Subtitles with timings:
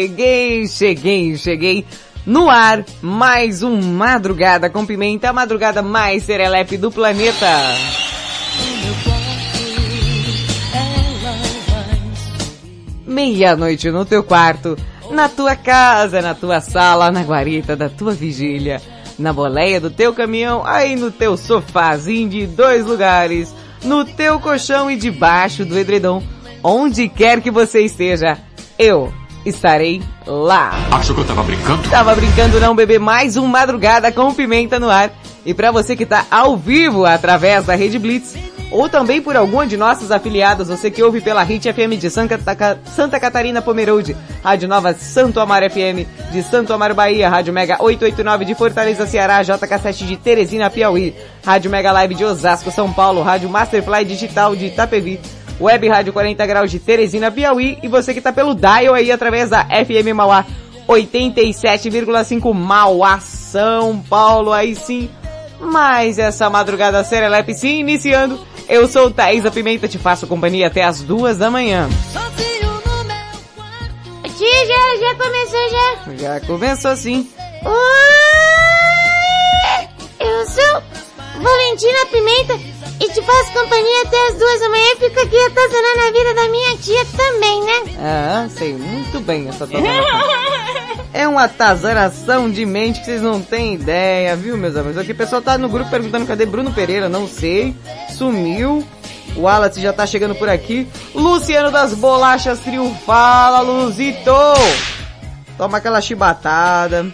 [0.00, 1.84] Cheguei, cheguei, cheguei.
[2.24, 7.46] No ar, mais um Madrugada com Pimenta, a madrugada mais serelepe do planeta.
[13.06, 14.74] Meia-noite no teu quarto,
[15.10, 18.80] na tua casa, na tua sala, na guarita da tua vigília,
[19.18, 23.54] na boleia do teu caminhão, aí no teu sofazinho de dois lugares,
[23.84, 26.22] no teu colchão e debaixo do edredom,
[26.64, 28.38] onde quer que você esteja,
[28.78, 30.72] eu estarei lá.
[30.90, 31.88] Achou que eu tava brincando?
[31.88, 35.10] Tava brincando não, bebê, mais um Madrugada com Pimenta no ar.
[35.44, 38.36] E para você que tá ao vivo através da Rede Blitz,
[38.70, 42.38] ou também por alguma de nossas afiliadas, você que ouve pela Hit FM de Santa,
[42.94, 48.44] Santa Catarina Pomerode, Rádio Nova Santo Amaro FM de Santo Amaro Bahia, Rádio Mega 889
[48.44, 53.48] de Fortaleza Ceará, JK7 de Teresina Piauí, Rádio Mega Live de Osasco São Paulo, Rádio
[53.48, 55.18] Masterfly Digital de Itapevi,
[55.60, 59.50] Web Rádio 40 Graus de Teresina Piauí e você que tá pelo dial aí através
[59.50, 60.44] da FM Mauá
[60.88, 65.10] 87,5 Mauá São Paulo, aí sim.
[65.60, 70.68] Mas essa madrugada serelepe sim iniciando eu sou o Thaís da Pimenta, te faço companhia
[70.68, 71.88] até as duas da manhã.
[74.38, 76.14] Tia, já, já começou já?
[76.16, 77.28] Já começou sim.
[77.64, 78.20] Oi!
[80.20, 80.82] Eu sou
[81.40, 82.54] Valentina Pimenta
[83.00, 86.34] e te faço companhia até as duas da manhã e fico aqui atazanando a vida
[86.34, 87.98] da minha tia também, né?
[87.98, 90.20] Ah, sei muito bem essa atazanação.
[91.14, 94.98] é uma atazanação de mente que vocês não têm ideia, viu, meus amigos?
[94.98, 97.74] Aqui o pessoal tá no grupo perguntando cadê Bruno Pereira, não sei.
[98.16, 98.86] Sumiu.
[99.36, 100.88] O Wallace já tá chegando por aqui.
[101.14, 104.34] Luciano das Bolachas Trio, fala, Luzito!
[105.56, 107.06] Toma aquela chibatada.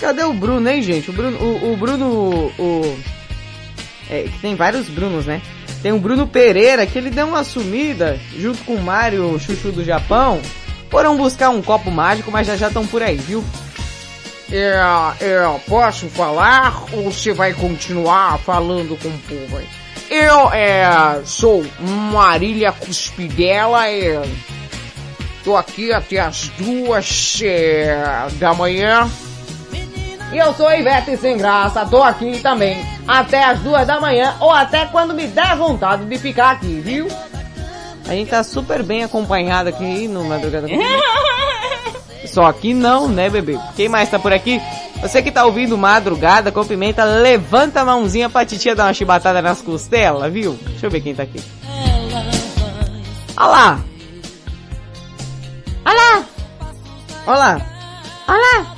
[0.00, 1.10] Cadê o Bruno, hein, gente?
[1.10, 2.98] O Bruno, o, o Bruno, o...
[4.10, 5.42] É, que tem vários Brunos, né?
[5.82, 9.84] Tem o Bruno Pereira, que ele deu uma sumida, junto com o Mário Chuchu do
[9.84, 10.40] Japão.
[10.90, 13.44] Foram buscar um copo mágico, mas já já estão por aí, viu?
[14.50, 14.78] É,
[15.20, 19.66] é, posso falar ou você vai continuar falando com o povo aí?
[20.08, 21.66] Eu, é, sou
[22.12, 24.22] Marília Cuspidela e
[25.42, 29.10] tô aqui até as duas é, da manhã.
[30.32, 34.50] E eu sou Ivete Sem Graça, tô aqui também até as duas da manhã ou
[34.50, 37.06] até quando me der vontade de ficar aqui, viu?
[38.06, 40.66] A gente tá super bem acompanhado aqui no Madrugada
[42.26, 43.58] Só que não, né, bebê?
[43.76, 44.60] Quem mais tá por aqui?
[45.00, 49.40] Você que tá ouvindo Madrugada com Pimenta, levanta a mãozinha pra titia dar uma chibatada
[49.40, 50.58] nas costelas, viu?
[50.68, 51.40] Deixa eu ver quem tá aqui.
[53.36, 53.80] Olha lá!
[55.84, 56.24] Olha lá!
[57.26, 57.60] Olha lá!
[58.28, 58.75] Olha lá!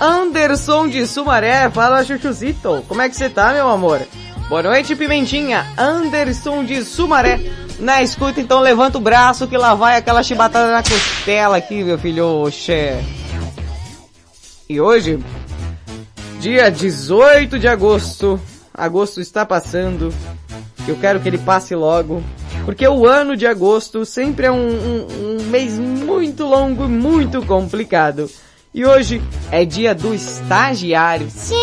[0.00, 2.84] Anderson de Sumaré, fala Chuchuzito.
[2.88, 4.02] Como é que você tá, meu amor?
[4.48, 5.66] Boa noite, Pimentinha.
[5.78, 7.40] Anderson de Sumaré.
[7.78, 11.98] Na escuta, então levanta o braço que lá vai aquela chibatada na costela aqui, meu
[11.98, 12.42] filho.
[12.42, 12.96] Oxê.
[14.68, 15.18] E hoje,
[16.40, 18.40] dia 18 de agosto,
[18.72, 20.12] agosto está passando,
[20.86, 22.22] eu quero que ele passe logo,
[22.64, 25.06] porque o ano de agosto sempre é um, um,
[25.38, 28.30] um mês muito longo e muito complicado.
[28.74, 29.22] E hoje
[29.52, 31.30] é dia do estagiário.
[31.30, 31.54] Sim!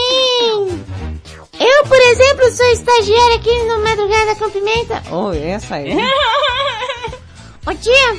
[1.60, 5.04] Eu, por exemplo, sou estagiária aqui no Madrugada com Pimenta.
[5.12, 5.92] Oh, essa aí.
[7.68, 8.14] Ô tia,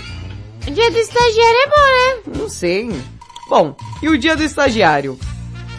[0.69, 2.39] o dia do estagiário é bom, né?
[2.39, 2.91] Não sei.
[3.49, 5.19] Bom, e o dia do estagiário?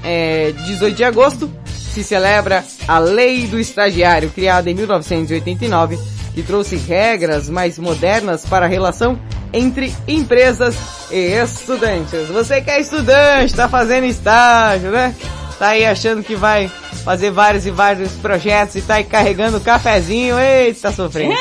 [0.03, 5.99] É 18 de agosto se celebra a Lei do Estagiário, criada em 1989,
[6.33, 9.19] que trouxe regras mais modernas para a relação
[9.51, 10.75] entre empresas
[11.11, 12.27] e estudantes.
[12.29, 15.15] Você que é estudante, tá fazendo estágio, né?
[15.59, 16.69] Tá aí achando que vai
[17.03, 21.35] fazer vários e vários projetos e tá aí carregando cafezinho, eita, tá sofrendo.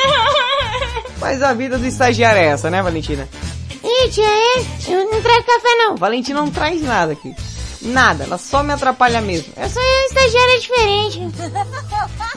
[1.19, 3.27] Mas a vida do estagiário é essa, né, Valentina?
[4.03, 4.65] aí, tia, é?
[4.87, 5.95] Eu não trago café não.
[5.95, 7.33] Valentina não traz nada aqui.
[7.81, 9.51] Nada, ela só me atrapalha mesmo.
[9.57, 11.19] Eu sou um estagiário diferente.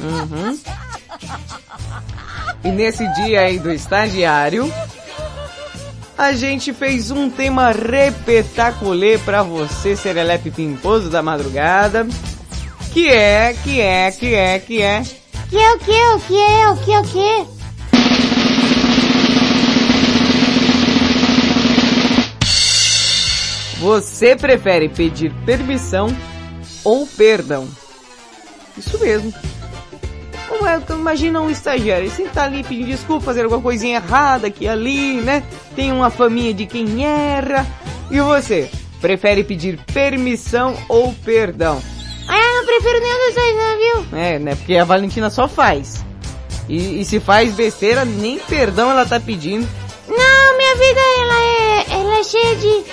[0.01, 0.59] Uhum.
[2.67, 4.69] E nesse dia aí do estagiário,
[6.19, 12.05] a gente fez um tema repetaculê pra você, Serelepe Pimposo da madrugada.
[12.93, 15.01] Que é, que é, que é, que é.
[15.49, 17.47] Que é o que, o que é, o que é o que?
[23.79, 26.09] Você prefere pedir permissão
[26.83, 27.69] ou perdão?
[28.77, 29.33] Isso mesmo.
[30.49, 34.69] Como é, imagina um estagiário, ele tá ali pedindo desculpa, fazer alguma coisinha errada aqui
[34.69, 35.43] ali, né?
[35.75, 37.67] Tem uma faminha de quem erra.
[38.11, 38.71] E você,
[39.01, 41.83] prefere pedir permissão ou perdão?
[42.29, 44.19] Ah, eu não prefiro nenhum dos dois não, viu?
[44.19, 44.55] É, né?
[44.55, 46.05] Porque a Valentina só faz.
[46.69, 49.69] E, e se faz besteira, nem perdão ela tá pedindo.
[50.09, 52.85] Não, minha vida, ela é, ela é cheia de...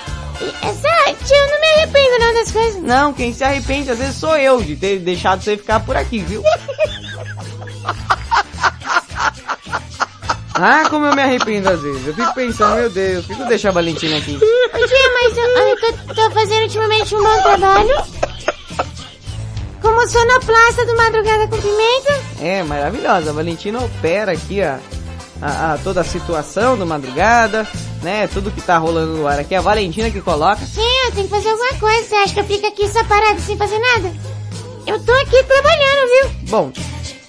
[0.62, 2.82] Essa, tia, eu não me arrependo não das coisas.
[2.82, 6.20] Não, quem se arrepende às vezes sou eu de ter deixado você ficar por aqui,
[6.20, 6.44] viu?
[10.56, 12.07] Ah, como eu me arrependo às vezes.
[12.07, 14.35] Eu fico pensando, meu Deus, por que eu deixo a Valentina aqui?
[14.35, 17.95] Ô, tia, mas eu, eu tô, fazendo ultimamente um bom trabalho.
[19.81, 22.21] Como sonoplasta do Madrugada com Pimenta.
[22.39, 23.31] É, maravilhosa.
[23.31, 24.80] A Valentina opera aqui a,
[25.41, 27.68] a, a toda a situação do Madrugada,
[28.03, 28.27] né?
[28.27, 29.56] Tudo que tá rolando no ar aqui.
[29.56, 30.63] A Valentina que coloca.
[30.65, 32.07] Sim, eu tenho que fazer alguma coisa.
[32.07, 34.13] Você acha que eu fico aqui só parado sem fazer nada?
[34.85, 36.50] Eu tô aqui trabalhando, viu?
[36.50, 36.71] Bom,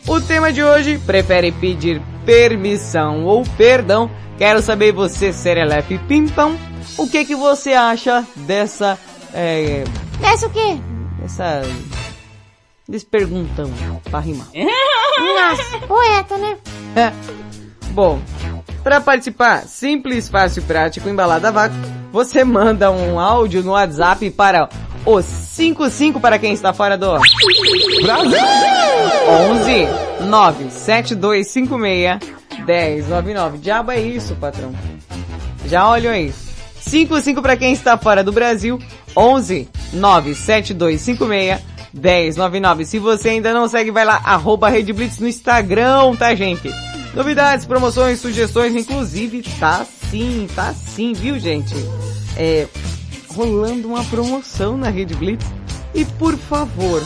[0.07, 4.11] o tema de hoje, prefere pedir permissão ou perdão?
[4.37, 6.59] Quero saber você, Serelepe Pimpão,
[6.99, 8.99] o que que você acha dessa,
[9.33, 9.85] é,
[10.21, 10.79] Desce o quê?
[11.21, 11.63] dessa,
[12.89, 13.71] desse perguntão,
[14.11, 14.49] pra rimar.
[14.55, 16.57] Nossa, poeta, né?
[16.97, 17.13] É.
[17.91, 18.21] Bom,
[18.83, 21.77] para participar, simples, fácil, prático, embalada a vácuo,
[22.13, 24.69] você manda um áudio no WhatsApp para
[25.05, 27.11] o 55 para quem está fora do
[28.03, 28.39] Brasil
[29.29, 29.87] 11
[30.29, 32.21] 97256
[32.67, 33.59] 1099.
[33.59, 34.73] Diabo é isso, patrão.
[35.67, 36.33] Já olhou aí.
[36.81, 38.79] 55 para quem está fora do Brasil
[39.17, 41.61] 11 97256
[41.93, 42.85] 1099.
[42.85, 46.71] Se você ainda não segue, vai lá, arroba Rede Blitz no Instagram, tá gente?
[47.15, 51.75] Novidades, promoções, sugestões, inclusive tá sim, tá sim, viu gente?
[52.37, 52.67] É,
[53.35, 55.45] rolando uma promoção na Rede Blitz.
[55.95, 57.03] E por favor,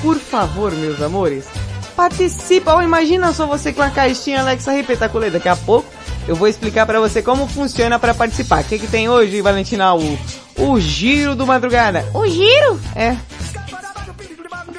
[0.00, 1.46] por favor, meus amores,
[1.94, 2.74] participa.
[2.74, 5.30] Ou imagina só você com a caixinha Alexa Repetaculê.
[5.30, 5.88] Daqui a pouco
[6.26, 8.62] eu vou explicar pra você como funciona pra participar.
[8.62, 9.94] O que que tem hoje, Valentina?
[9.94, 10.18] O,
[10.58, 12.04] o giro do madrugada.
[12.14, 12.80] O giro?
[12.96, 13.16] É,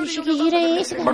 [0.03, 1.11] Puxa, que giro é esse, cara?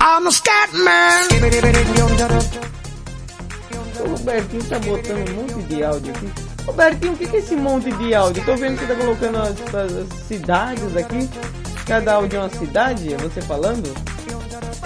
[0.00, 1.26] I'm a scat man.
[4.04, 6.45] o Robertinho tá botando um monte de áudio aqui.
[6.66, 8.44] Robertinho, o que é esse monte de áudio?
[8.44, 11.28] Tô vendo que você tá colocando as, as- cidades aqui.
[11.86, 13.14] Cada áudio é uma cidade?
[13.14, 13.88] É você falando?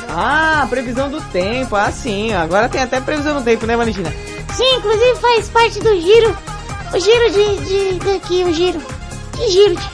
[0.09, 1.75] Ah, previsão do tempo.
[1.77, 2.33] Ah, sim.
[2.35, 4.13] Agora tem até previsão do tempo, né, Valentina?
[4.55, 6.37] Sim, inclusive faz parte do giro.
[6.93, 7.65] O giro de,
[7.99, 8.81] de daqui, o giro.
[9.37, 9.75] Que giro?
[9.77, 9.91] de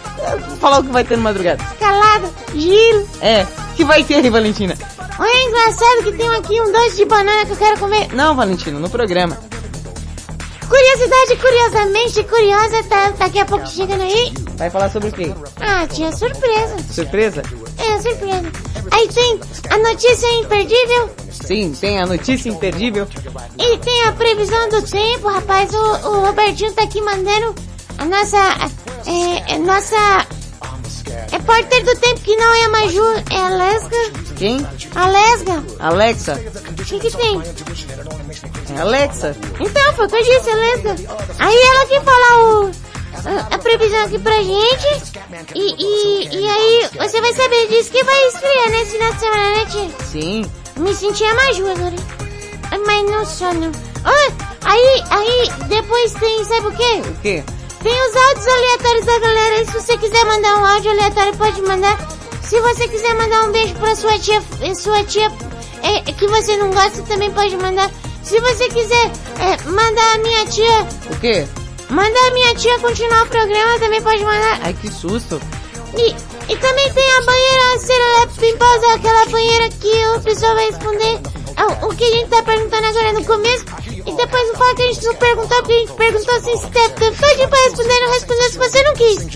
[0.48, 1.62] Vou falar o que vai ter no madrugada.
[1.72, 3.06] Escalada, giro.
[3.20, 3.46] É,
[3.76, 4.74] que vai ter aí, Valentina?
[5.18, 8.08] Olha, é engraçado que tem aqui um doce de banana que eu quero comer.
[8.14, 9.38] Não, Valentina, no programa.
[10.68, 14.32] Curiosidade, curiosamente curiosa, tá, daqui a pouco chegando aí.
[14.56, 15.32] Vai falar sobre o quê?
[15.60, 16.76] Ah, tinha surpresa.
[16.92, 17.42] Surpresa?
[17.78, 18.52] É, surpresa.
[18.90, 21.10] Aí tem a notícia imperdível
[21.44, 23.06] Sim, tem a notícia imperdível.
[23.58, 25.72] e tem a previsão do tempo, rapaz.
[25.72, 27.54] O, o Robertinho tá aqui mandando
[27.98, 28.36] a nossa...
[29.06, 30.26] É, é nossa...
[31.30, 33.96] Repórter do tempo que não é a Maju, é a Lesga.
[34.36, 34.66] Quem?
[34.94, 35.64] A Lesga.
[35.78, 36.34] Alexa.
[36.78, 37.40] O que que tem?
[38.76, 39.36] É Alexa.
[39.60, 40.96] Então, foi o que eu disse, a Lesga.
[41.38, 42.70] Aí ela que fala o...
[43.24, 45.12] a- A previsão aqui pra gente.
[45.54, 49.56] E, e, e aí você vai saber disso que vai estrear nesse final de semana,
[49.56, 49.90] né, tia?
[50.06, 50.50] Sim.
[50.76, 51.96] Me senti a Maju agora.
[52.86, 53.70] Mas não só não.
[54.04, 54.32] Ah,
[54.64, 57.02] aí, aí, depois tem, sabe o quê?
[57.08, 57.44] O quê?
[57.82, 59.64] Tem os áudios aleatórios da galera.
[59.64, 61.96] Se você quiser mandar um áudio aleatório, pode mandar.
[62.42, 64.42] Se você quiser mandar um beijo pra sua tia,
[64.74, 65.30] sua tia
[65.82, 67.90] eh, que você não gosta, também pode mandar.
[68.26, 69.06] Se você quiser
[69.38, 71.46] eh, mandar a minha tia, O quê?
[71.88, 74.60] mandar a minha tia continuar o programa, também pode mandar.
[74.62, 75.40] Ai, que susto.
[75.96, 76.10] E,
[76.52, 81.20] e também tem a banheira serelepe pimposa, aquela banheira que o pessoal vai responder
[81.56, 83.64] ao- o que a gente tá perguntando agora no começo.
[84.04, 86.66] E depois não fala que a gente não perguntou, porque a gente perguntou assim, se
[86.70, 89.26] teve tempo todo pra responder, não respondeu se você não quis.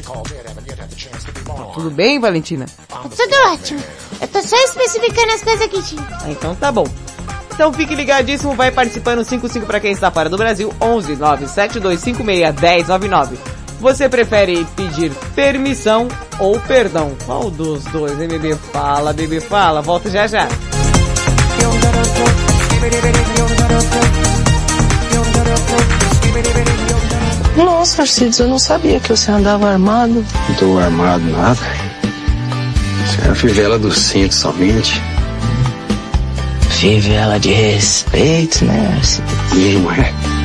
[1.74, 2.66] Tudo bem, Valentina?
[2.88, 3.82] Tá tudo ótimo.
[4.20, 5.98] Eu tô só especificando as coisas aqui, tio.
[6.10, 6.86] Ah, então tá bom.
[7.60, 13.36] Então fique ligadíssimo, vai participando 55 para quem está fora do Brasil, 11 97256 1099.
[13.78, 17.14] Você prefere pedir permissão ou perdão?
[17.26, 18.56] Qual dos dois, hein, bebê?
[18.72, 19.82] Fala, bebê, fala.
[19.82, 20.48] Volta já já.
[27.58, 30.24] Nossa, Arcides, eu não sabia que você andava armado.
[30.48, 31.60] Não tô armado nada.
[33.04, 35.09] Você é a fivela do cinto somente.
[36.80, 37.50] Tive ela de
[39.54, 40.39] You were.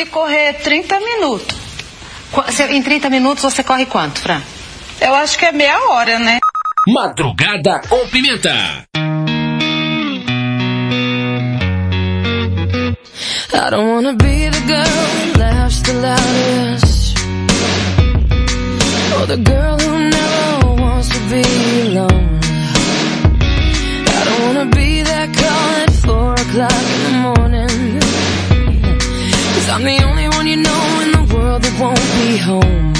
[0.00, 1.56] se correr 30 minutos.
[2.70, 4.40] Em 30 minutos você corre quanto, Fran?
[5.00, 6.38] Eu acho que é meia hora, né?
[6.88, 8.86] Madrugada com pimenta.
[13.52, 17.16] I don't wanna be the girl who laughs the loudest
[19.18, 21.42] Or the girl who never wants to be
[21.88, 22.40] alone
[24.06, 27.39] I don't wanna be that call at four o'clock in the morning
[29.70, 32.99] I'm the only one you know in the world that won't be home.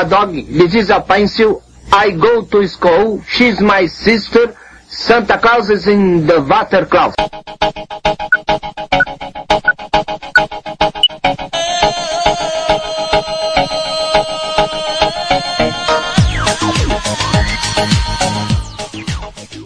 [0.00, 0.32] A dog.
[0.32, 1.62] This is a pencil.
[1.92, 3.22] I go to school.
[3.28, 4.56] She's my sister.
[4.88, 7.16] Santa Claus is in the water closet.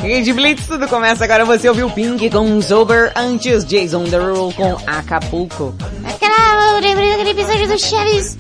[0.01, 1.45] Rede Blitz, tudo começa agora.
[1.45, 5.75] Você ouviu Pink com Sober, antes Jason Derulo com Acapulco.
[6.05, 8.37] Aquela, eu lembrei daquele episódio do Chaves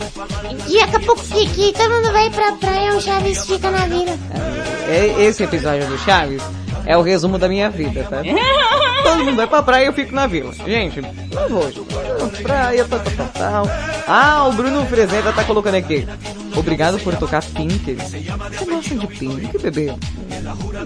[0.74, 4.18] de Acapulco que, que todo mundo vai pra praia, o Chaves fica na vila.
[4.88, 6.42] É- Esse episódio do Chaves
[6.84, 8.20] é o resumo da minha vida, tá?
[9.04, 10.52] Todo mundo vai pra praia e eu fico na vila.
[10.66, 11.70] Gente, não vou.
[12.42, 13.66] Praia, tal, tal, tal.
[14.08, 16.08] Ah, o Bruno Fresneda tá colocando aqui.
[16.56, 17.94] Obrigado por tocar Pink.
[17.94, 19.92] Você gosta de Pink, bebê?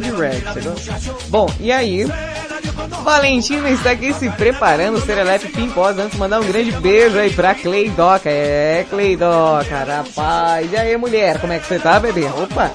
[0.01, 1.14] De Red, você gosta?
[1.29, 2.07] Bom, e aí?
[3.09, 8.29] Valentina está aqui se preparando, Serelepe Pimpós, antes mandar um grande beijo aí pra Cleidoca.
[8.29, 10.71] É, Cleidoca, rapaz.
[10.71, 12.27] E aí, mulher, como é que você tá, bebê?
[12.27, 12.71] Opa!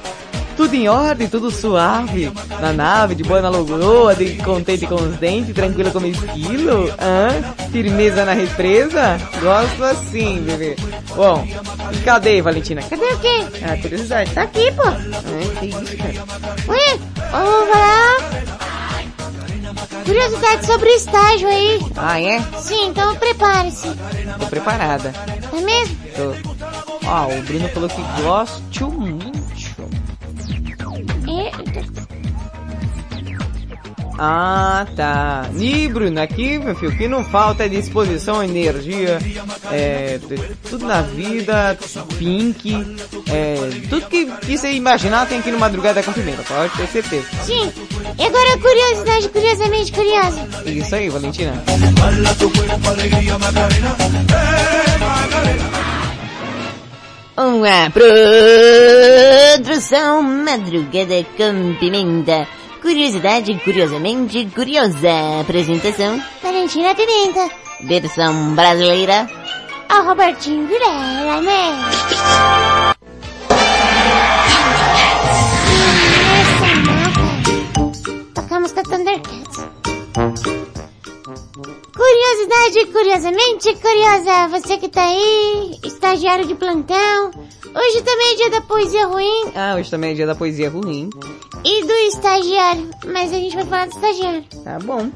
[0.58, 5.15] Tudo em ordem, tudo suave, na nave, de boa na lagoa, de contente com os
[5.17, 7.69] dentes, tranquilo como esquilo, hã?
[7.72, 9.19] Firmeza na represa?
[9.39, 10.76] Gosto assim, bebê.
[11.15, 11.48] Bom,
[11.91, 12.82] e cadê, Valentina?
[12.82, 13.46] Cadê o quê?
[13.63, 14.32] Ah, curiosidade.
[14.32, 14.84] Tá aqui, pô.
[14.84, 16.13] Ah, que isso, cara?
[16.67, 17.00] Ué,
[17.32, 18.22] vamos falar.
[20.06, 21.80] Curiosidade sobre o estágio aí.
[21.96, 22.42] Ah, é?
[22.58, 23.88] Sim, então prepare-se.
[24.39, 25.13] Tô preparada.
[25.54, 25.98] É mesmo?
[26.16, 26.54] Tô.
[27.08, 28.89] Ó, o Bruno falou que gosto
[34.17, 35.49] Ah, tá.
[35.58, 39.17] E, Bruno, aqui, meu filho, o que não falta é disposição, energia,
[39.71, 40.19] é,
[40.69, 41.78] tudo na vida,
[42.17, 42.97] pink,
[43.28, 43.56] é,
[43.89, 47.28] tudo que, que você imaginar tem aqui no Madrugada com Pimenta, pode ter certeza.
[47.43, 47.71] sim.
[48.17, 50.47] E agora a curiosidade, curiosamente curiosa.
[50.65, 51.54] Isso aí, Valentina.
[57.36, 57.89] Uma
[59.63, 62.47] produção madrugada com pimenta.
[62.84, 65.39] Curiosidade curiosamente curiosa.
[65.39, 67.50] Apresentação Valentina Pimenta.
[67.80, 69.26] Versão brasileira.
[69.88, 71.80] A Robertinho Vilela, né?
[78.36, 80.72] Tocamos com Thundercats.
[81.56, 84.48] Curiosidade, curiosamente curiosa.
[84.50, 87.32] Você que tá aí, estagiário de plantão.
[87.76, 91.10] Hoje também é dia da poesia ruim Ah, hoje também é dia da poesia ruim.
[91.63, 92.89] e do estagiário.
[93.06, 94.44] Mas a gente vai falar do estagiário.
[94.63, 95.10] Tá bom.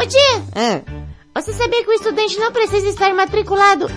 [0.00, 0.44] Ô tia,
[1.34, 3.90] Ah, você sabia que o estudante não precisa estar matriculado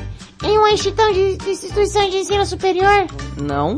[0.44, 3.06] em uma instituição de, instituição de ensino superior?
[3.38, 3.78] não.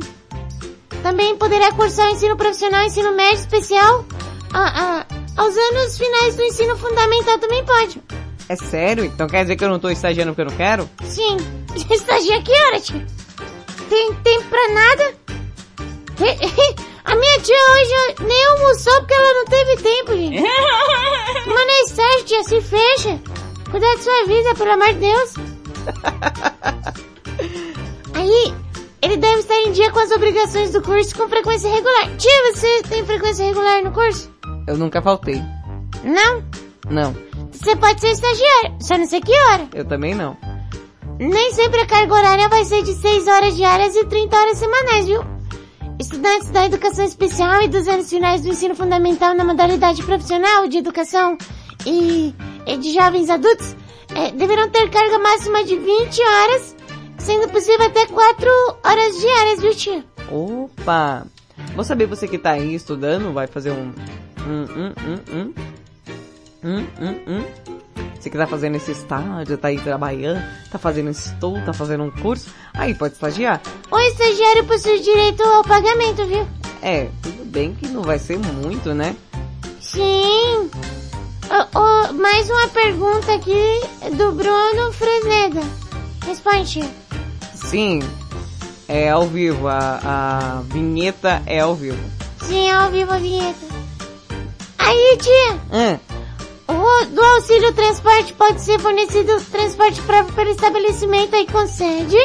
[1.04, 4.04] Também poderá cursar o ensino profissional ensino médio especial?
[4.52, 5.06] Ah, ah,
[5.38, 8.02] aos anos finais do ensino fundamental também pode.
[8.48, 9.06] É sério?
[9.06, 10.90] Então quer dizer que eu não tô estagiando porque eu não quero?
[11.04, 11.38] Sim.
[11.90, 13.06] Estagia que hora, tia?
[13.90, 15.16] Tem tempo pra nada?
[17.06, 20.42] A minha tia hoje nem almoçou porque ela não teve tempo, gente.
[21.46, 23.20] Mas não é sério, tia, se fecha.
[23.70, 25.34] Cuidar da sua vida, pelo amor de Deus.
[28.14, 28.54] Aí,
[29.02, 32.16] ele deve estar em dia com as obrigações do curso com frequência regular.
[32.18, 34.32] Tia, você tem frequência regular no curso?
[34.68, 35.42] Eu nunca faltei.
[36.04, 36.44] Não?
[36.90, 37.16] Não.
[37.52, 39.68] Você pode ser estagiário, só não sei que hora.
[39.74, 40.38] Eu também não.
[41.20, 45.06] nem sempre a carga horária vai ser de 6 horas diárias e 30 horas semanais,
[45.06, 45.24] viu?
[46.00, 50.78] Estudantes da educação especial e dos anos finais do ensino fundamental na modalidade profissional de
[50.78, 51.38] educação
[51.86, 52.36] e,
[52.68, 53.76] e de jovens adultos
[54.14, 56.76] é, deverão ter carga máxima de 20 horas,
[57.18, 58.50] sendo possível até 4
[58.84, 60.04] horas diárias, viu tia?
[60.30, 61.26] Opa!
[61.74, 63.94] Vou saber você que tá aí estudando, vai fazer um.
[64.46, 65.54] Hum, hum, hum, hum.
[66.64, 67.46] Hum, hum, hum.
[68.20, 72.12] Você que tá fazendo esse estágio, tá aí trabalhando, tá fazendo estudo, tá fazendo um
[72.12, 73.62] curso, aí pode estagiar.
[73.92, 76.48] O estagiário possui direito ao pagamento, viu?
[76.82, 79.16] É, tudo bem que não vai ser muito, né?
[79.80, 80.70] Sim.
[81.50, 83.82] Ô, ô, mais uma pergunta aqui
[84.16, 85.62] do Bruno Fresneda.
[86.26, 86.84] Responde.
[87.54, 88.00] Sim,
[88.88, 92.04] é ao vivo, a, a vinheta é ao vivo.
[92.42, 93.75] Sim, é ao vivo a vinheta.
[94.86, 95.62] Aí, tia.
[95.74, 96.00] Hum.
[96.68, 102.18] O do auxílio transporte pode ser fornecido transporte próprio pelo estabelecimento aí com sede.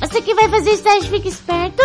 [0.00, 1.82] Você que vai fazer estágio fica esperto.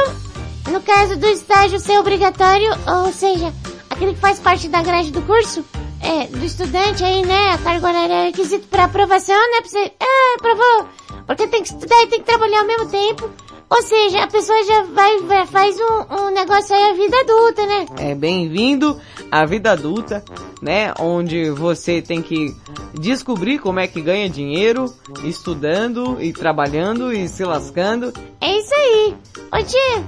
[0.72, 3.52] No caso do estágio ser obrigatório, ou seja,
[3.90, 5.66] aquele que faz parte da grade do curso,
[6.00, 9.92] é, do estudante aí, né, a carga horária é requisito para aprovação, né, pra você,
[10.00, 10.88] é, aprovou,
[11.26, 13.30] porque tem que estudar e tem que trabalhar ao mesmo tempo.
[13.70, 17.66] Ou seja, a pessoa já vai, vai faz um, um negócio aí a vida adulta,
[17.66, 17.86] né?
[17.98, 19.02] É bem-vindo
[19.34, 20.24] à vida adulta,
[20.62, 20.94] né?
[21.00, 22.56] Onde você tem que
[22.94, 24.94] descobrir como é que ganha dinheiro,
[25.24, 28.14] estudando e trabalhando e se lascando.
[28.40, 29.16] É isso aí.
[29.52, 30.06] Ô tia,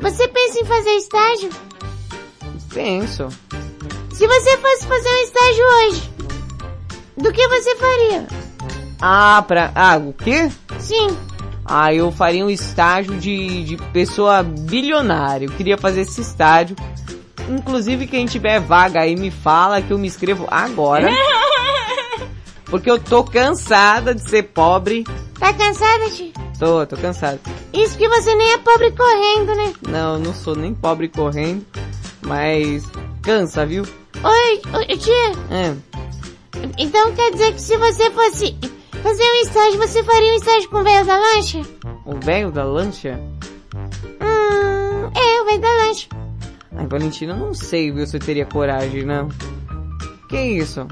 [0.00, 1.50] você pensa em fazer estágio?
[2.74, 3.28] Penso.
[4.12, 6.10] Se você fosse fazer um estágio hoje,
[7.18, 8.26] do que você faria?
[9.00, 9.70] Ah, pra...
[9.76, 10.50] Ah, o quê?
[10.80, 11.16] Sim.
[11.64, 15.46] Ah, eu faria um estágio de, de pessoa bilionária.
[15.46, 16.74] Eu queria fazer esse estágio.
[17.50, 21.10] Inclusive, quem tiver vaga aí me fala que eu me inscrevo agora.
[22.66, 25.04] Porque eu tô cansada de ser pobre.
[25.38, 26.32] Tá cansada, tia?
[26.56, 27.40] Tô, tô cansada.
[27.72, 29.72] Isso que você nem é pobre correndo, né?
[29.88, 31.66] Não, eu não sou nem pobre correndo.
[32.22, 32.84] Mas
[33.22, 33.82] cansa, viu?
[34.22, 35.32] Oi, oi tia.
[35.50, 35.74] É.
[36.78, 38.56] Então quer dizer que se você fosse
[39.02, 41.60] fazer um estágio, você faria um estágio com o velho da lancha?
[42.04, 43.20] O velho da lancha?
[43.74, 46.08] Hum, é, o velho da lancha.
[46.76, 49.28] Ai, Valentina, eu não sei, viu, se eu teria coragem, não.
[50.28, 50.86] Que isso?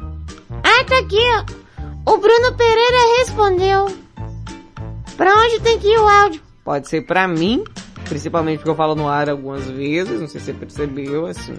[0.62, 2.12] Ah, tá aqui, ó.
[2.12, 3.87] O Bruno Pereira respondeu.
[5.17, 6.41] Pra onde tem que ir o áudio?
[6.64, 7.64] Pode ser pra mim,
[8.09, 11.57] principalmente porque eu falo no ar algumas vezes, não sei se você percebeu, assim.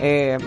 [0.00, 0.38] É,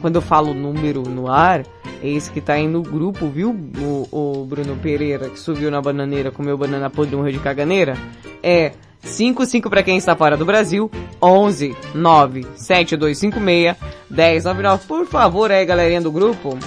[0.00, 1.64] quando eu falo número no ar,
[2.02, 3.50] é esse que tá aí no grupo, viu?
[3.78, 7.96] O, o Bruno Pereira, que subiu na bananeira, comeu banana podre rio de caganeira.
[8.42, 10.90] É 55 para quem está fora do Brasil,
[11.22, 13.76] 11 9 7256
[14.10, 14.86] 1099.
[14.86, 16.58] Por favor, aí, galerinha do grupo,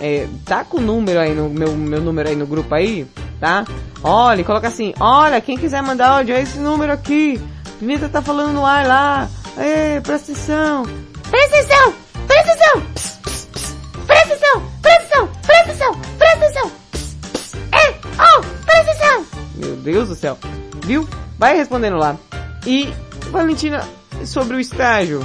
[0.00, 3.06] é, tá com o número aí no meu, meu número aí no grupo aí,
[3.40, 3.64] tá?
[4.02, 7.40] Olha, coloca assim, olha, quem quiser mandar áudio é esse número aqui.
[7.78, 9.28] Pimenta tá falando no ar lá.
[9.56, 10.84] Ei, presta atenção.
[11.30, 11.94] Presta atenção!
[12.26, 12.80] Presta atenção!
[12.94, 13.74] Pss, pss, pss.
[14.06, 14.62] Presta atenção!
[14.82, 15.28] Presta atenção!
[15.42, 16.00] Presta atenção!
[16.18, 16.70] Presta atenção!
[16.92, 17.56] Pss, pss.
[17.72, 17.90] É!
[18.22, 18.64] Oh!
[18.64, 19.26] Presta atenção!
[19.56, 20.38] Meu Deus do céu.
[20.84, 21.08] Viu?
[21.38, 22.16] Vai respondendo lá.
[22.66, 22.92] E,
[23.30, 23.86] Valentina,
[24.24, 25.20] sobre o estágio.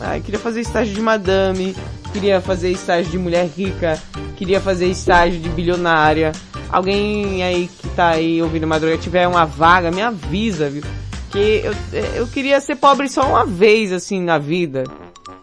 [0.00, 1.74] Ai, queria fazer estágio de madame,
[2.12, 4.00] queria fazer estágio de mulher rica,
[4.36, 6.32] queria fazer estágio de bilionária.
[6.70, 10.82] Alguém aí que tá aí ouvindo madrugada tiver uma vaga, me avisa, viu?
[11.30, 11.72] Que eu,
[12.14, 14.84] eu queria ser pobre só uma vez, assim, na vida.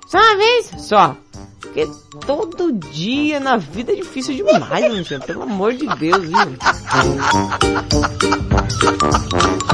[0.08, 0.72] Só uma vez?
[0.78, 1.18] Só.
[1.60, 1.88] Porque
[2.26, 5.20] todo dia na vida é difícil demais, Valentina.
[5.20, 6.38] Pelo amor de Deus, viu?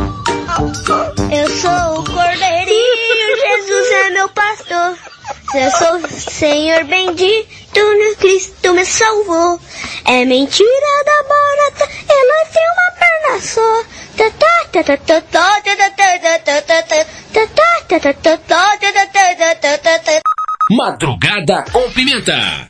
[1.31, 4.97] Eu sou o Cordeirinho, Jesus é meu pastor.
[5.55, 9.59] Eu sou o Senhor bendito, no Cristo me salvou.
[10.05, 14.01] É mentira da barata, ela tem uma perna só.
[20.69, 22.69] Madrugada com pimenta.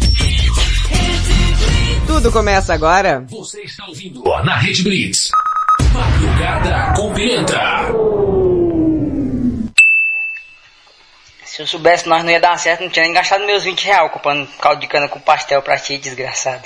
[2.11, 3.23] Tudo começa agora.
[3.29, 5.31] Você está ouvindo na Rede Blitz.
[5.93, 7.87] Madrugada com Pimenta.
[11.45, 14.11] Se eu soubesse nós não ia dar certo, não tinha nem gastado meus 20 reais
[14.11, 16.61] comprando caldo de cana com pastel pra ti, desgraçada.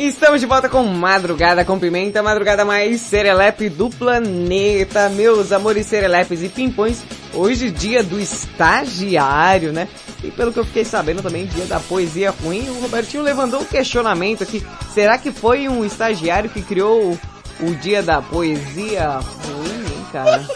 [0.00, 6.42] Estamos de volta com Madrugada com Pimenta, madrugada mais serelepe do planeta, meus amores serelepes
[6.42, 7.02] e pimpões.
[7.34, 9.86] Hoje dia do estagiário, né?
[10.24, 13.64] E pelo que eu fiquei sabendo também, dia da poesia ruim, o Robertinho levantou um
[13.66, 14.66] questionamento aqui.
[14.94, 17.18] Será que foi um estagiário que criou
[17.60, 20.46] o dia da poesia ruim, hein, cara?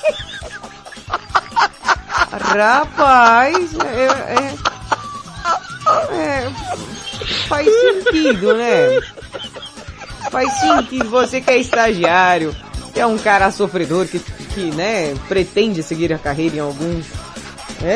[2.32, 4.06] Rapaz, é,
[4.40, 4.54] é,
[6.16, 6.50] é,
[7.46, 9.00] faz sentido, né?
[10.30, 11.08] Faz sentido.
[11.10, 12.54] Você que é estagiário,
[12.92, 17.00] que é um cara sofredor, que, que né, pretende seguir a carreira em algum.
[17.82, 17.86] É,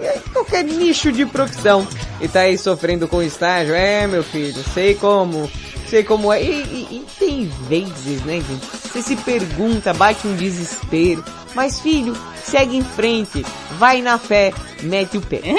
[0.00, 1.86] é, qualquer nicho de profissão.
[2.20, 3.74] E tá aí sofrendo com estágio.
[3.74, 5.50] É, meu filho, sei como.
[5.88, 6.42] Sei como é.
[6.42, 8.64] E, e- e tem vezes, né, gente?
[8.88, 11.24] Você se pergunta, bate um desespero.
[11.54, 13.44] Mas, filho, segue em frente.
[13.78, 15.40] Vai na fé, mete o pé.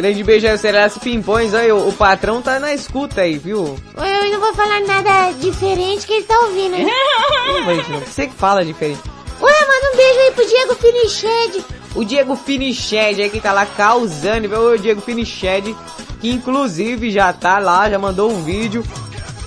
[0.00, 1.52] Grande beijo aí, Celeste Pimpões.
[1.52, 3.76] Aí, o, o patrão tá na escuta aí, viu?
[3.96, 6.70] Eu não vou falar nada diferente que ele tá ouvindo.
[6.70, 6.86] né?
[6.86, 9.02] Não, mas Você que fala diferente.
[9.42, 11.64] Ué, manda um beijo aí pro Diego Finiched.
[11.94, 14.72] O Diego Finiched aí que tá lá causando, viu?
[14.72, 15.76] O Diego Finiched,
[16.18, 18.82] que inclusive já tá lá, já mandou um vídeo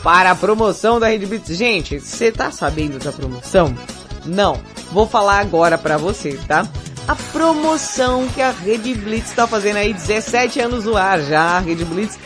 [0.03, 1.57] para a promoção da Rede Blitz.
[1.57, 3.75] Gente, você tá sabendo da promoção?
[4.23, 4.61] Não.
[4.91, 6.67] Vou falar agora pra você, tá?
[7.07, 11.59] A promoção que a Rede Blitz tá fazendo aí, 17 anos no ar já, a
[11.59, 12.17] Rede Blitz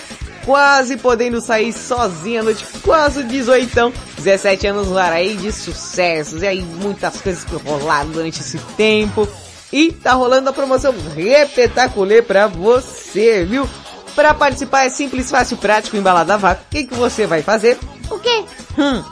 [0.48, 6.42] quase podendo sair sozinha à noite, quase 18, 17 anos no ar aí de sucessos,
[6.42, 9.28] e aí muitas coisas que rolaram durante esse tempo.
[9.74, 13.68] E tá rolando a promoção repetaculê pra você, viu?
[14.16, 16.64] Pra participar é simples, fácil, prático, embalada a vácuo.
[16.66, 17.78] O que, que você vai fazer?
[18.10, 18.46] O quê?
[18.78, 19.04] Hum.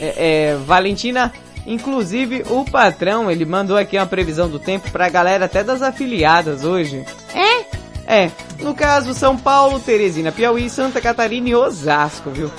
[0.00, 1.32] é, Valentina,
[1.64, 6.64] inclusive o patrão, ele mandou aqui uma previsão do tempo pra galera até das afiliadas
[6.64, 7.04] hoje.
[7.32, 7.84] É?
[8.06, 8.30] É,
[8.60, 12.50] no caso São Paulo, Teresina, Piauí, Santa Catarina e Osasco, viu?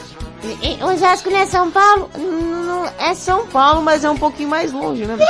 [0.83, 2.09] Osasco não é São Paulo?
[2.17, 5.17] Não é São Paulo, mas é um pouquinho mais longe, né?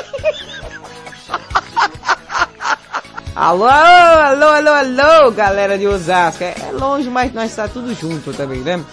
[3.36, 6.44] alô, alô, alô, alô, galera de Osasco.
[6.44, 8.84] É, é longe, mas nós está tudo junto também, né?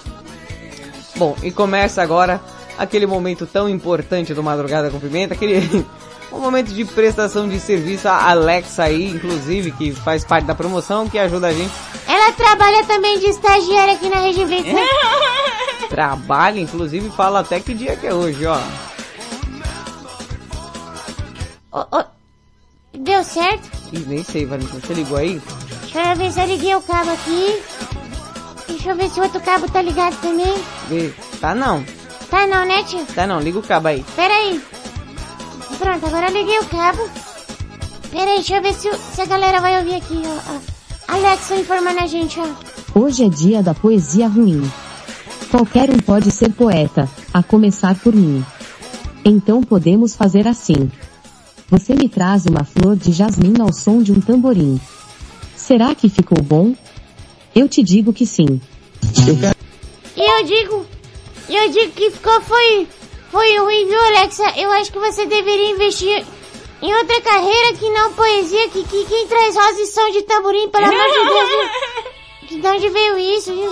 [1.16, 2.40] Bom, e começa agora
[2.78, 5.86] aquele momento tão importante do Madrugada com Pimenta, aquele
[6.32, 11.08] um momento de prestação de serviço a Alexa aí, inclusive, que faz parte da promoção,
[11.08, 11.72] que ajuda a gente.
[12.06, 14.72] Ela trabalha também de estagiária aqui na Rede Blitz?
[15.88, 18.58] Trabalha, inclusive, fala até que dia que é hoje, ó.
[21.70, 22.04] Ô, ô,
[22.94, 23.70] Deu certo?
[23.92, 25.40] Ih, nem sei, Valentina, você ligou aí?
[25.82, 27.62] Deixa eu ver se eu liguei o cabo aqui.
[28.68, 30.54] Deixa eu ver se o outro cabo tá ligado também.
[31.40, 31.84] Tá não,
[32.30, 33.04] Tá não, né, tio?
[33.14, 34.04] tá não, liga o cabo aí.
[34.16, 34.62] Pera aí.
[35.82, 37.10] Pronto, agora liguei o cabo.
[38.12, 40.54] Pera aí, deixa eu ver se, se a galera vai ouvir aqui, ó.
[40.54, 41.14] ó.
[41.14, 43.00] Alexa informando a gente, ó.
[43.00, 44.62] Hoje é dia da poesia ruim.
[45.50, 48.44] Qualquer um pode ser poeta, a começar por mim.
[49.24, 50.88] Então podemos fazer assim.
[51.68, 54.80] Você me traz uma flor de jasmim ao som de um tamborim.
[55.56, 56.76] Será que ficou bom?
[57.56, 58.60] Eu te digo que sim.
[60.14, 60.86] E eu digo,
[61.48, 62.86] eu digo que ficou foi,
[63.32, 64.44] foi ruim, viu, Alexa?
[64.56, 66.22] Eu acho que você deveria investir
[66.82, 70.68] em outra carreira que não poesia, que, que quem traz rosa e som de tamborim,
[70.68, 73.70] pelo amor de Deus, de onde veio isso, viu?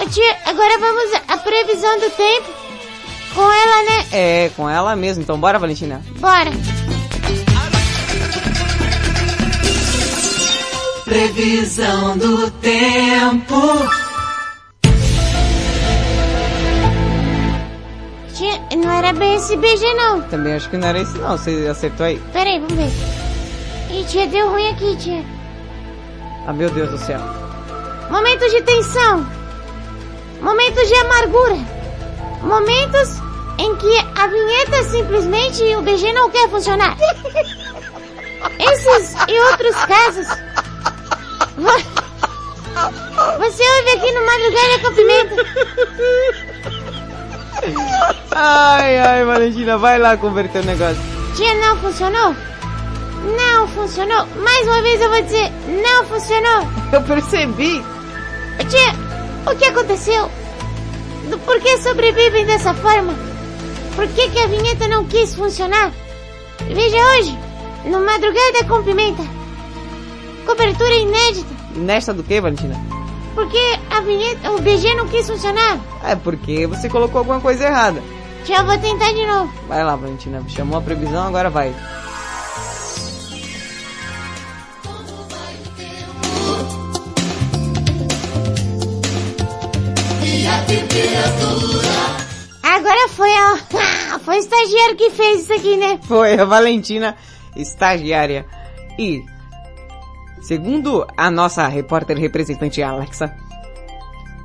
[0.00, 2.52] Ô tia, agora vamos à previsão do tempo
[3.34, 4.06] com ela, né?
[4.12, 6.00] É, com ela mesmo, então bora, Valentina.
[6.20, 6.52] Bora.
[11.04, 14.07] Previsão do tempo.
[18.38, 20.22] Tia, não era bem esse BG, não.
[20.22, 22.18] Também acho que não era isso não, você acertou aí.
[22.32, 22.90] Pera aí, vamos ver.
[23.90, 25.24] Ih, tia, deu ruim aqui, tia.
[26.46, 27.18] Ah, meu Deus do céu.
[28.10, 29.26] Momentos de tensão.
[30.40, 31.56] Momentos de amargura.
[32.42, 33.18] Momentos
[33.58, 36.96] em que a vinheta simplesmente o BG não quer funcionar.
[38.60, 40.26] Esses e outros casos.
[41.56, 41.98] vo-
[43.40, 46.47] Você ouve aqui no Madrugada com Pimenta.
[48.30, 51.02] Ai, ai, Valentina, vai lá converter o negócio.
[51.36, 52.34] Tia, não funcionou?
[53.36, 54.26] Não funcionou.
[54.42, 55.52] Mais uma vez eu vou dizer,
[55.82, 56.68] não funcionou.
[56.92, 57.82] Eu percebi.
[58.68, 60.30] Tia, o que aconteceu?
[61.44, 63.14] Por que sobrevivem dessa forma?
[63.94, 65.92] Por que, que a vinheta não quis funcionar?
[66.68, 67.38] Veja hoje,
[67.84, 69.22] no Madrugada com Pimenta.
[70.46, 71.54] Cobertura inédita.
[71.74, 72.97] Nesta do que, Valentina?
[73.38, 75.78] Porque a vinheta, o BG não quis funcionar.
[76.02, 78.02] É porque você colocou alguma coisa errada.
[78.48, 79.52] Eu vou tentar de novo.
[79.68, 81.72] Vai lá, Valentina, chamou a previsão, agora vai.
[92.64, 93.58] Agora foi a...
[94.24, 96.00] Foi o estagiário que fez isso aqui, né?
[96.02, 97.16] Foi a Valentina,
[97.54, 98.44] estagiária.
[98.98, 99.24] E,
[100.48, 103.36] segundo a nossa repórter representante Alexa,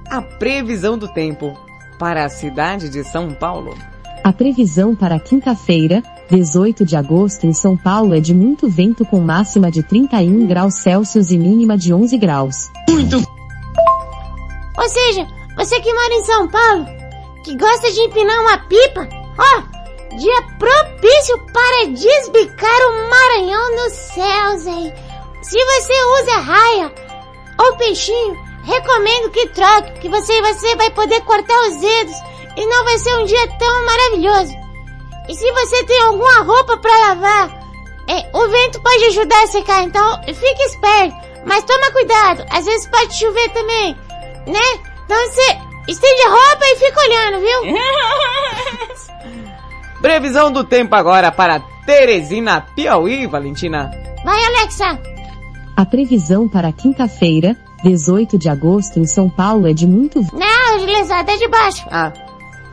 [0.09, 1.57] a previsão do tempo
[1.97, 3.73] para a cidade de São Paulo.
[4.21, 9.21] A previsão para quinta-feira, 18 de agosto em São Paulo é de muito vento com
[9.21, 12.69] máxima de 31 graus Celsius e mínima de 11 graus.
[12.89, 13.15] Muito
[14.77, 15.25] Ou seja,
[15.55, 16.85] você que mora em São Paulo,
[17.45, 24.67] que gosta de empinar uma pipa, ó, dia propício para desbicar o Maranhão nos céus,
[24.67, 24.93] hein?
[25.43, 26.91] Se você usa raia
[27.59, 32.15] ou peixinho, recomendo que troque, que você, você vai poder cortar os dedos
[32.55, 34.53] e não vai ser um dia tão maravilhoso.
[35.27, 37.49] E se você tem alguma roupa para lavar,
[38.07, 41.15] é, o vento pode ajudar a secar, então fique esperto.
[41.45, 43.97] Mas toma cuidado, às vezes pode chover também,
[44.47, 44.61] né?
[45.03, 45.57] Então você
[45.89, 47.61] estende a roupa e fica olhando, viu?
[50.01, 53.91] Previsão do tempo agora para Teresina, Piauí, Valentina.
[54.23, 55.13] Vai, Alexa.
[55.75, 61.31] A previsão para quinta-feira, 18 de agosto em São Paulo é de muito Não, lesada
[61.31, 61.85] é de baixo.
[61.91, 62.13] Ah.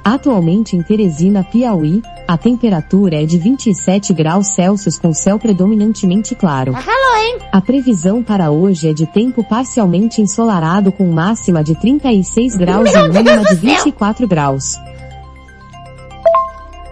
[0.05, 6.72] Atualmente em Teresina, Piauí, a temperatura é de 27 graus Celsius com céu predominantemente claro.
[6.72, 7.38] Tá calor, hein?
[7.53, 13.07] A previsão para hoje é de tempo parcialmente ensolarado com máxima de 36 graus Meu
[13.07, 13.84] e mínima Deus de do céu!
[13.84, 14.76] 24 graus.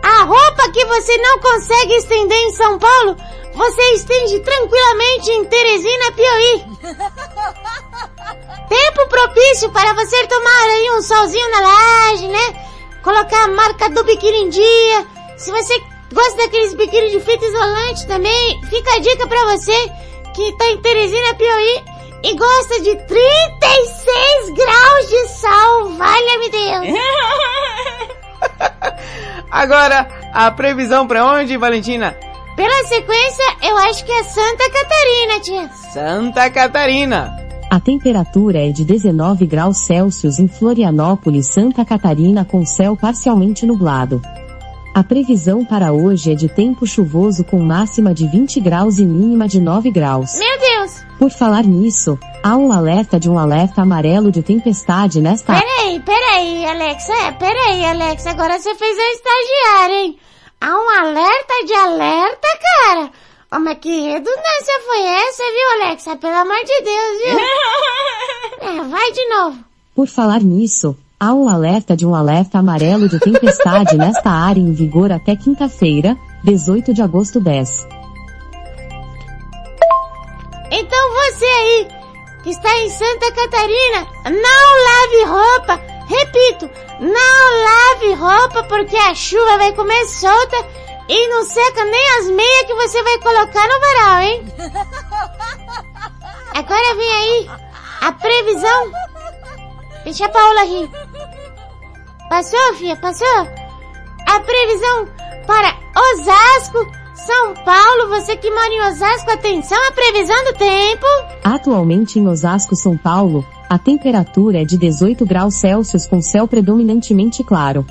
[0.02, 3.16] A roupa que você não consegue estender em São Paulo,
[3.58, 6.64] você estende tranquilamente em Teresina, Piauí.
[8.68, 12.68] Tempo propício para você tomar aí um solzinho na laje, né?
[13.02, 15.06] Colocar a marca do biquíni em dia.
[15.36, 15.82] Se você
[16.12, 19.90] gosta daqueles biquíni de fita isolante também, fica a dica pra você
[20.36, 21.82] que tá em Teresina, Piauí
[22.22, 25.90] e gosta de 36 graus de sol.
[25.96, 27.00] Valha-me Deus!
[29.50, 32.27] Agora, a previsão pra onde, Valentina?
[32.58, 35.70] Pela sequência, eu acho que é Santa Catarina, tia.
[35.92, 37.36] Santa Catarina.
[37.70, 44.20] A temperatura é de 19 graus Celsius em Florianópolis, Santa Catarina com céu parcialmente nublado.
[44.92, 49.46] A previsão para hoje é de tempo chuvoso com máxima de 20 graus e mínima
[49.46, 50.36] de 9 graus.
[50.36, 51.04] Meu Deus!
[51.16, 56.66] Por falar nisso, há um alerta de um alerta amarelo de tempestade nesta Peraí, peraí,
[56.66, 57.12] Alexa.
[57.12, 58.30] É, peraí, Alexa.
[58.30, 60.18] Agora você fez a estagiária, hein?
[60.60, 63.10] Há um alerta de alerta, cara.
[63.52, 66.16] Oh, mas que redundância foi essa, viu, Alexa?
[66.16, 67.38] Pelo amor de Deus, viu?
[68.68, 69.58] é, vai de novo.
[69.94, 74.72] Por falar nisso, há um alerta de um alerta amarelo de tempestade nesta área em
[74.72, 77.86] vigor até quinta-feira, 18 de agosto 10.
[80.72, 81.88] Então você aí,
[82.42, 85.97] que está em Santa Catarina, não lave roupa.
[86.08, 90.56] Repito, não lave roupa porque a chuva vai comer solta
[91.08, 94.54] e não seca nem as meias que você vai colocar no varal, hein?
[96.54, 97.50] Agora vem aí
[98.00, 98.92] a previsão.
[100.04, 100.90] Deixa a Paula rir.
[102.28, 102.96] Passou, filha?
[102.96, 103.48] Passou?
[104.26, 105.08] A previsão
[105.46, 106.86] para Osasco,
[107.26, 108.08] São Paulo.
[108.10, 111.06] Você que mora em Osasco, atenção à previsão do tempo.
[111.42, 117.42] Atualmente em Osasco, São Paulo, a temperatura é de 18 graus Celsius com céu predominantemente
[117.42, 117.84] claro.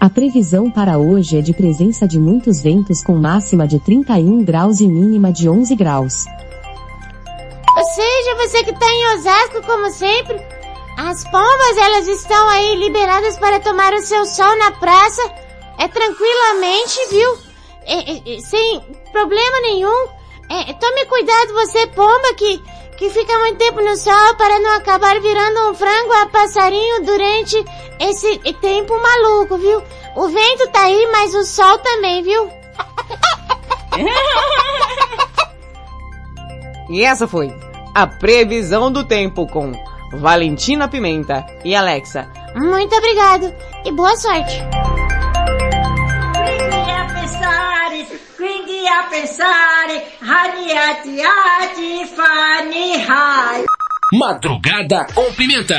[0.00, 4.80] A previsão para hoje é de presença de muitos ventos com máxima de 31 graus
[4.80, 6.24] e mínima de 11 graus.
[7.76, 10.40] Ou seja, você que está em Osasco, como sempre,
[10.96, 15.22] as pombas elas estão aí liberadas para tomar o seu sol na praça,
[15.78, 17.47] é tranquilamente, viu?
[17.88, 18.80] É, é, é, sem
[19.10, 20.08] problema nenhum.
[20.50, 22.62] É, tome cuidado você, pomba, que,
[22.96, 27.64] que fica muito tempo no sol para não acabar virando um frango a passarinho durante
[27.98, 29.82] esse tempo maluco, viu?
[30.16, 32.48] O vento tá aí, mas o sol também, viu?
[36.90, 37.54] E essa foi
[37.94, 39.72] a previsão do tempo com
[40.12, 42.30] Valentina Pimenta e Alexa.
[42.54, 44.56] Muito obrigado e boa sorte.
[46.34, 47.04] Quindi a
[54.12, 55.78] Madrugada com pimenta.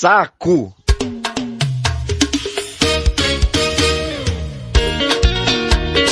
[0.00, 0.74] saco!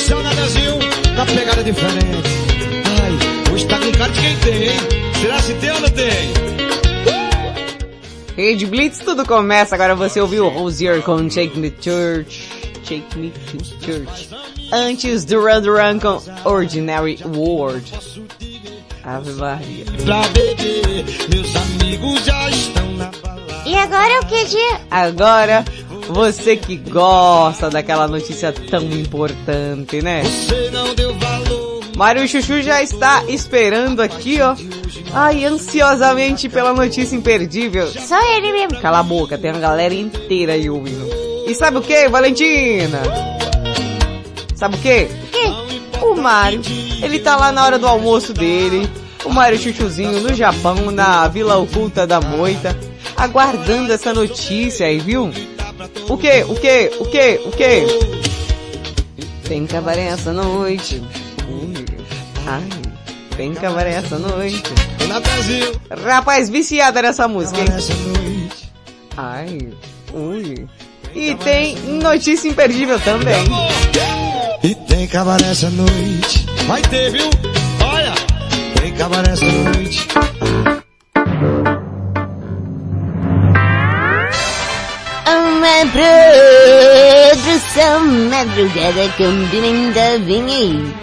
[0.06, 0.78] Seu Nadazinho,
[1.16, 2.28] na pegada diferente.
[2.84, 4.78] Ai, hoje tá com cara de quem tem, hein?
[5.22, 6.28] Será se tem ou não tem?
[8.36, 9.74] Rede Blitz, tudo começa.
[9.74, 12.46] Agora você ouviu Rosier com Take Me to Church.
[12.86, 14.28] Take Me to Church.
[14.70, 17.90] Antes, Duran Duran com Ordinary World.
[19.02, 19.86] Ave Maria.
[24.28, 24.80] Que, dia?
[24.90, 25.64] Agora,
[26.08, 30.22] você que gosta daquela notícia tão importante, né?
[30.22, 31.80] Você não deu valor.
[31.96, 34.54] Mário Chuchu já está esperando aqui, ó.
[35.12, 37.88] Ai, ansiosamente pela notícia imperdível.
[37.88, 38.80] Só ele mesmo.
[38.80, 41.08] Cala a boca, tem uma galera inteira aí ouvindo.
[41.46, 43.00] E sabe o que, Valentina?
[44.54, 45.08] Sabe o que?
[45.10, 46.04] O quê?
[46.04, 46.60] O Mário,
[47.02, 48.88] ele tá lá na hora do almoço dele.
[49.24, 52.77] O Mário Chuchuzinho no Japão, na Vila Oculta da Moita,
[53.18, 55.30] aguardando essa notícia aí, viu?
[56.08, 56.42] O que?
[56.44, 56.90] O que?
[57.00, 57.40] O que?
[57.44, 58.28] O que?
[59.48, 61.02] Tem cabaré essa noite.
[61.50, 61.84] Ui.
[62.46, 62.68] Ai,
[63.36, 64.62] tem cabaré essa noite.
[66.04, 67.66] Rapaz, viciada nessa música, hein?
[69.16, 69.58] Ai,
[70.14, 70.66] ui.
[71.14, 73.44] E tem notícia imperdível também.
[74.62, 76.46] E tem cabaré essa noite.
[76.66, 77.30] Vai ter, viu?
[77.84, 78.12] Olha!
[78.80, 80.06] Tem cabaré essa noite.
[87.36, 88.00] Produção
[88.30, 90.94] madrugada com pimenta vem aí.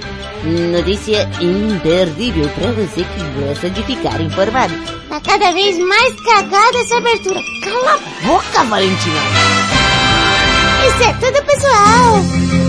[0.72, 4.74] Notícia imperdível pra você que gosta de ficar informado.
[5.10, 7.40] Tá cada vez mais cagada essa abertura.
[7.64, 9.22] Cala a boca, Valentina.
[10.88, 12.65] Isso é tudo pessoal.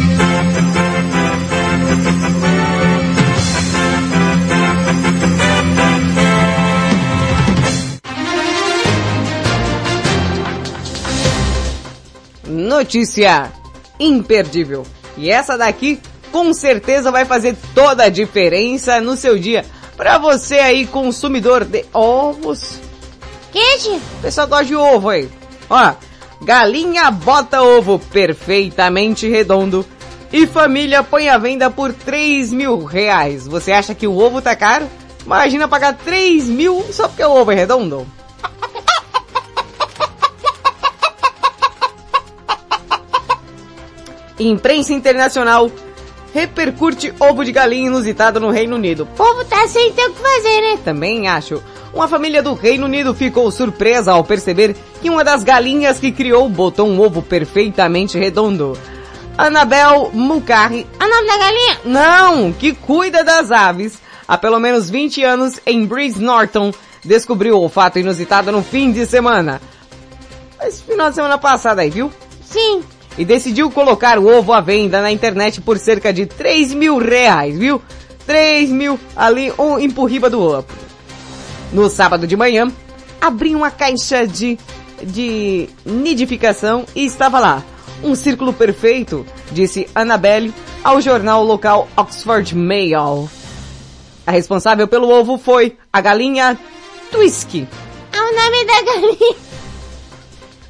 [12.77, 13.51] Notícia
[13.99, 14.85] imperdível.
[15.17, 15.99] E essa daqui
[16.31, 19.65] com certeza vai fazer toda a diferença no seu dia.
[19.97, 22.79] Pra você aí, consumidor de ovos.
[23.51, 23.97] Que, tia?
[23.97, 25.27] O pessoal gosta de ovo aí.
[25.71, 25.95] Ó,
[26.43, 29.83] galinha bota ovo perfeitamente redondo
[30.31, 33.47] e família põe à venda por 3 mil reais.
[33.47, 34.87] Você acha que o ovo tá caro?
[35.25, 38.07] Imagina pagar 3 mil só porque o ovo é redondo.
[44.39, 45.71] Imprensa internacional
[46.35, 49.05] repercute ovo de galinha inusitado no Reino Unido.
[49.05, 50.79] O povo tá sem ter o que fazer, né?
[50.85, 51.63] Também acho.
[51.95, 56.47] Uma família do Reino Unido ficou surpresa ao perceber que uma das galinhas que criou
[56.49, 58.79] botou um ovo perfeitamente redondo.
[59.39, 61.79] Annabel Mulcahy, A nome da galinha?
[61.85, 66.73] não, que cuida das aves, há pelo menos 20 anos em Breeze Norton,
[67.05, 69.61] descobriu o fato inusitado no fim de semana.
[70.63, 72.11] Esse final de semana passado aí, viu?
[72.45, 72.83] Sim.
[73.19, 77.59] E decidiu colocar o ovo à venda na internet por cerca de 3 mil reais,
[77.59, 77.81] viu?
[78.27, 80.77] 3 mil ali, um empurriba do outro.
[81.73, 82.71] No sábado de manhã,
[83.21, 84.59] abri uma caixa de,
[85.03, 87.65] de nidificação e estava lá.
[88.03, 90.53] Um círculo perfeito, disse Annabelle
[90.85, 93.29] ao jornal local Oxford Mail.
[94.27, 96.59] A responsável pelo ovo foi a galinha
[97.11, 97.67] Twisky.
[98.13, 99.46] É o nome da galinha.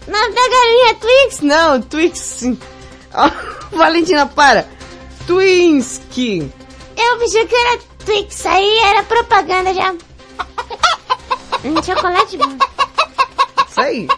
[0.07, 1.41] O nome da galinha é Twix?
[1.41, 2.43] Não, Twix.
[3.15, 3.31] Oh,
[3.77, 4.69] Valentina, para.
[5.27, 6.53] Twinsky.
[6.97, 9.93] Eu pensei que era Twix, aí era propaganda já.
[11.65, 12.57] Hum, chocolate bom.
[13.69, 14.09] Isso aí.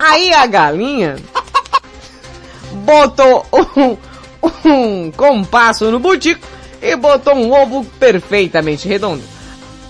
[0.00, 1.16] Aí a galinha
[2.72, 3.96] botou um,
[4.68, 6.46] um compasso no butico
[6.80, 9.22] e botou um ovo perfeitamente redondo.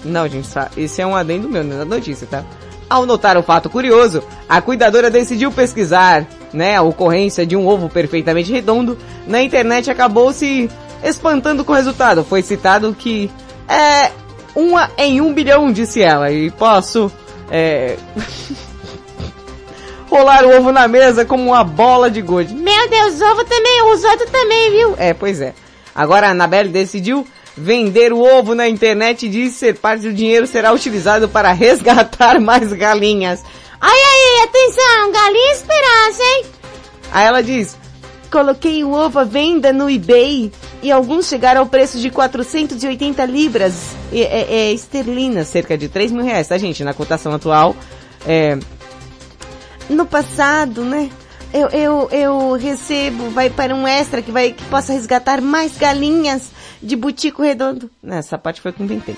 [0.04, 2.44] Não, gente, esse é um adendo meu na notícia, tá?
[2.92, 7.88] Ao notar o fato curioso, a cuidadora decidiu pesquisar, né, a ocorrência de um ovo
[7.88, 10.70] perfeitamente redondo na internet acabou se
[11.02, 12.22] espantando com o resultado.
[12.22, 13.30] Foi citado que
[13.66, 14.12] é
[14.54, 17.10] uma em um bilhão, disse ela, e posso
[17.50, 17.96] é,
[20.06, 22.52] rolar o ovo na mesa como uma bola de gude.
[22.54, 24.94] Meu Deus, ovo também, os outros também, viu?
[24.98, 25.54] É, pois é.
[25.94, 27.26] Agora a Anabelle decidiu
[27.56, 32.38] vender o ovo na internet e disse ser parte do dinheiro será utilizado para resgatar
[32.40, 33.42] mais galinhas.
[33.80, 36.46] Ai, ai, atenção, galinha esperança, hein?
[37.12, 37.76] Aí ela diz,
[38.30, 43.94] coloquei o ovo à venda no eBay e alguns chegaram ao preço de 480 libras
[44.12, 46.82] é, é, esterlinas, cerca de 3 mil reais, tá gente?
[46.82, 47.76] Na cotação atual,
[48.26, 48.58] é...
[49.90, 51.10] No passado, né?
[51.52, 56.50] Eu, eu, eu recebo, vai para um extra que vai, que possa resgatar mais galinhas
[56.82, 57.90] de butico redondo.
[58.02, 59.16] Nessa parte foi eu inventei.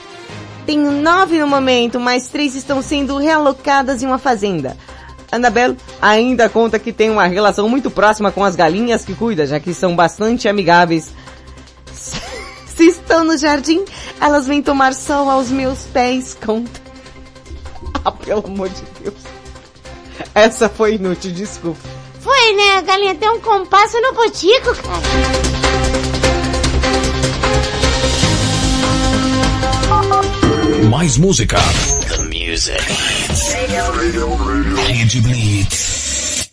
[0.67, 4.77] Tenho nove no momento, mas três estão sendo realocadas em uma fazenda.
[5.31, 9.61] Annabelle ainda conta que tem uma relação muito próxima com as galinhas que cuida, já
[9.61, 11.13] que são bastante amigáveis.
[12.67, 13.85] Se estão no jardim,
[14.21, 16.83] elas vêm tomar sol aos meus pés, conta.
[18.07, 19.15] Ah, pelo amor de Deus.
[20.35, 21.94] Essa foi inútil, desculpa.
[22.25, 22.79] Foi, né?
[22.79, 25.03] A galinha tem um compasso no botico, cara.
[30.89, 31.59] Mais música.
[32.09, 32.83] The music.
[34.87, 36.49] Rede Blitz.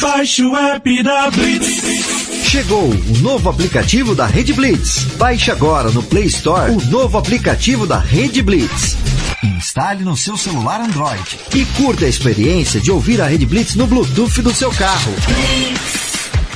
[0.00, 2.48] Baixe o app da Blitz.
[2.48, 5.04] Chegou o novo aplicativo da Rede Blitz.
[5.16, 8.96] Baixe agora no Play Store o novo aplicativo da Rede Blitz.
[9.42, 13.86] Instale no seu celular Android e curta a experiência de ouvir a Rede Blitz no
[13.86, 15.12] Bluetooth do seu carro.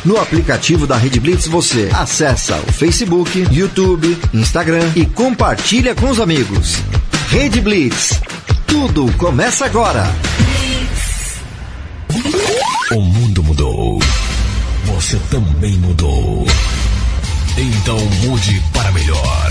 [0.05, 6.19] No aplicativo da Rede Blitz você acessa o Facebook, YouTube, Instagram e compartilha com os
[6.19, 6.77] amigos.
[7.29, 8.21] Rede Blitz.
[8.67, 10.11] Tudo começa agora.
[12.93, 13.99] O mundo mudou.
[14.87, 16.47] Você também mudou.
[17.57, 19.51] Então mude para melhor.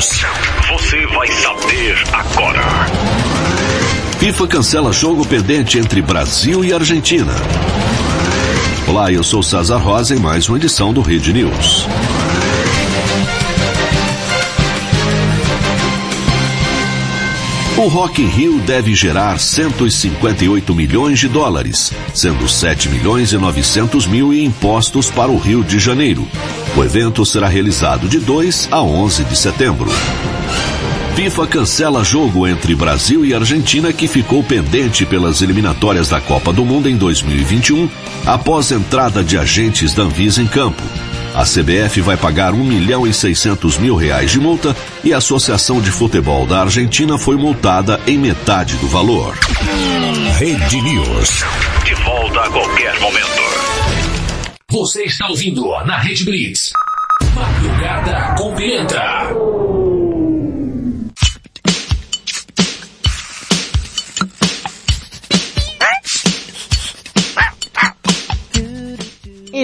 [0.00, 2.62] Você vai saber agora.
[4.18, 7.34] FIFA cancela jogo pendente entre Brasil e Argentina.
[8.88, 11.86] Olá, eu sou César Rosa em mais uma edição do Rede News.
[17.80, 24.06] O Rock in Rio deve gerar 158 milhões de dólares, sendo 7 milhões e 900
[24.06, 26.28] mil em impostos para o Rio de Janeiro.
[26.76, 29.90] O evento será realizado de 2 a 11 de setembro.
[31.14, 36.66] FIFA cancela jogo entre Brasil e Argentina que ficou pendente pelas eliminatórias da Copa do
[36.66, 37.88] Mundo em 2021,
[38.26, 40.82] após entrada de agentes da Anvisa em campo.
[41.34, 45.80] A CBF vai pagar 1 milhão e 600 mil reais de multa e a Associação
[45.80, 49.38] de Futebol da Argentina foi multada em metade do valor.
[50.38, 51.44] Rede News.
[51.84, 53.40] De volta a qualquer momento.
[54.70, 56.72] Você está ouvindo na Rede Blitz.
[57.34, 59.79] Madrugada com Pimenta.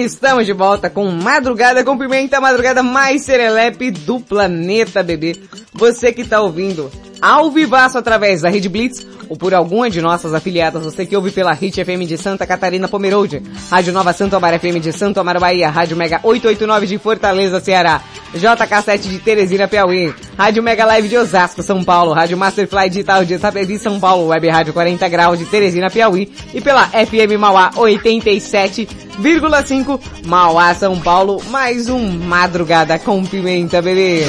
[0.07, 5.35] Estamos de volta com Madrugada com Pimenta, madrugada mais serelepe do planeta, bebê.
[5.73, 6.89] Você que tá ouvindo
[7.21, 11.31] ao vivaço através da Rede Blitz ou por alguma de nossas afiliadas, você que ouve
[11.31, 15.39] pela Hit FM de Santa Catarina Pomerode, Rádio Nova Santo Amaro FM de Santo Amaro
[15.39, 18.01] Bahia, Rádio Mega 889 de Fortaleza, Ceará,
[18.35, 23.33] JK7 de Teresina, Piauí, Rádio Mega Live de Osasco, São Paulo, Rádio Masterfly Digital de
[23.35, 29.99] Itapevi, São Paulo, Web Rádio 40 Graus de Teresina, Piauí e pela FM Mauá 87,5
[30.25, 34.23] Mauá, São Paulo, mais um Madrugada com Pimenta, bebê.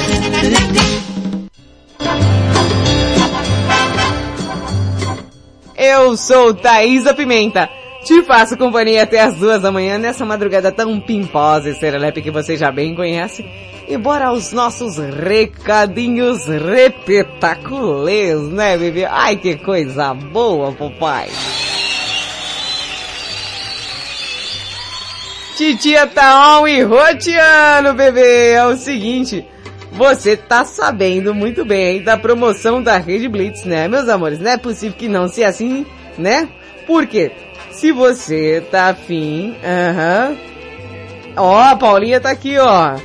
[5.81, 7.69] Eu sou Thaisa Pimenta.
[8.03, 12.29] Te faço companhia até as duas da manhã nessa madrugada tão pimposa e serelepe que
[12.29, 13.45] você já bem conhece.
[13.87, 19.05] E bora aos nossos recadinhos repetaculês, né, bebê?
[19.05, 21.29] Ai, que coisa boa, papai.
[25.55, 28.51] Titia tá on e roteando, bebê.
[28.51, 29.45] É o seguinte,
[29.91, 34.39] você tá sabendo muito bem aí da promoção da Rede Blitz, né, meus amores?
[34.39, 35.85] Não é possível que não seja assim,
[36.17, 36.47] né?
[36.85, 37.31] Por quê?
[37.71, 40.37] Se você tá afim, aham.
[41.37, 42.97] Ó, a Paulinha tá aqui, ó.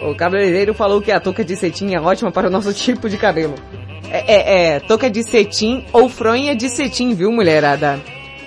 [0.00, 3.18] O cabeleireiro falou que a touca de cetim é ótima para o nosso tipo de
[3.18, 3.54] cabelo.
[4.10, 8.00] É, é, é, touca de cetim ou fronha de cetim, viu, mulherada?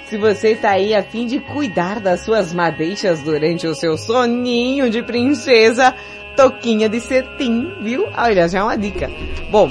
[0.10, 4.90] Se você tá aí a fim de cuidar das suas madeixas durante o seu soninho
[4.90, 5.94] de princesa,
[6.36, 8.08] toquinha de cetim, viu?
[8.18, 9.10] Olha, já é uma dica.
[9.50, 9.70] Bom,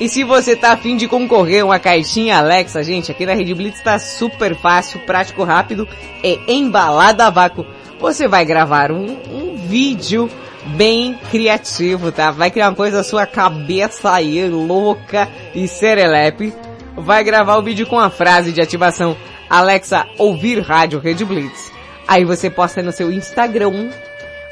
[0.00, 3.54] e se você tá afim de concorrer a uma caixinha Alexa, gente, aqui na Rede
[3.54, 5.86] Blitz tá super fácil, prático, rápido,
[6.24, 7.66] é embalada a vácuo.
[8.00, 10.30] Você vai gravar um, um vídeo
[10.68, 12.30] bem criativo, tá?
[12.30, 16.54] Vai criar uma coisa sua cabeça aí, louca e serelepe.
[16.96, 19.14] Vai gravar o vídeo com a frase de ativação
[19.50, 21.70] Alexa, ouvir rádio Rede Blitz.
[22.08, 23.90] Aí você posta no seu Instagram,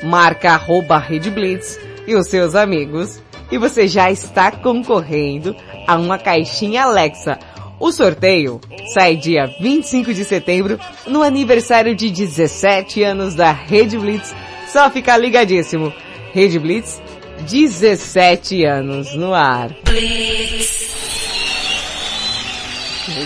[0.03, 3.21] marca arroba Rede Blitz e os seus amigos
[3.51, 7.39] e você já está concorrendo a uma caixinha Alexa.
[7.81, 8.61] O sorteio
[8.93, 14.35] sai dia 25 de setembro, no aniversário de 17 anos da Rede Blitz.
[14.73, 15.93] Só ficar ligadíssimo.
[16.33, 17.01] Rede Blitz,
[17.49, 19.71] 17 anos no ar.
[19.85, 20.89] Blitz.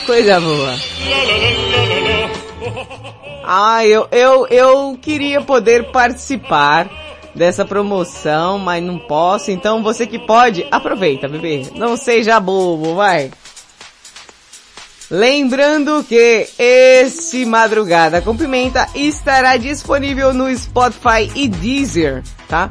[0.06, 0.76] Coisa boa.
[3.44, 6.90] Ah, eu, eu, eu queria poder participar
[7.34, 9.50] dessa promoção, mas não posso.
[9.50, 11.68] Então você que pode, aproveita, bebê.
[11.74, 13.30] Não seja bobo, vai.
[15.10, 22.70] Lembrando que esse Madrugada com Pimenta estará disponível no Spotify e Deezer, tá?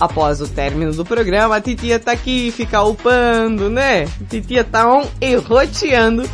[0.00, 4.08] Após o término do programa, a titia tá aqui, fica upando, né?
[4.20, 6.28] A titia tá on e roteando.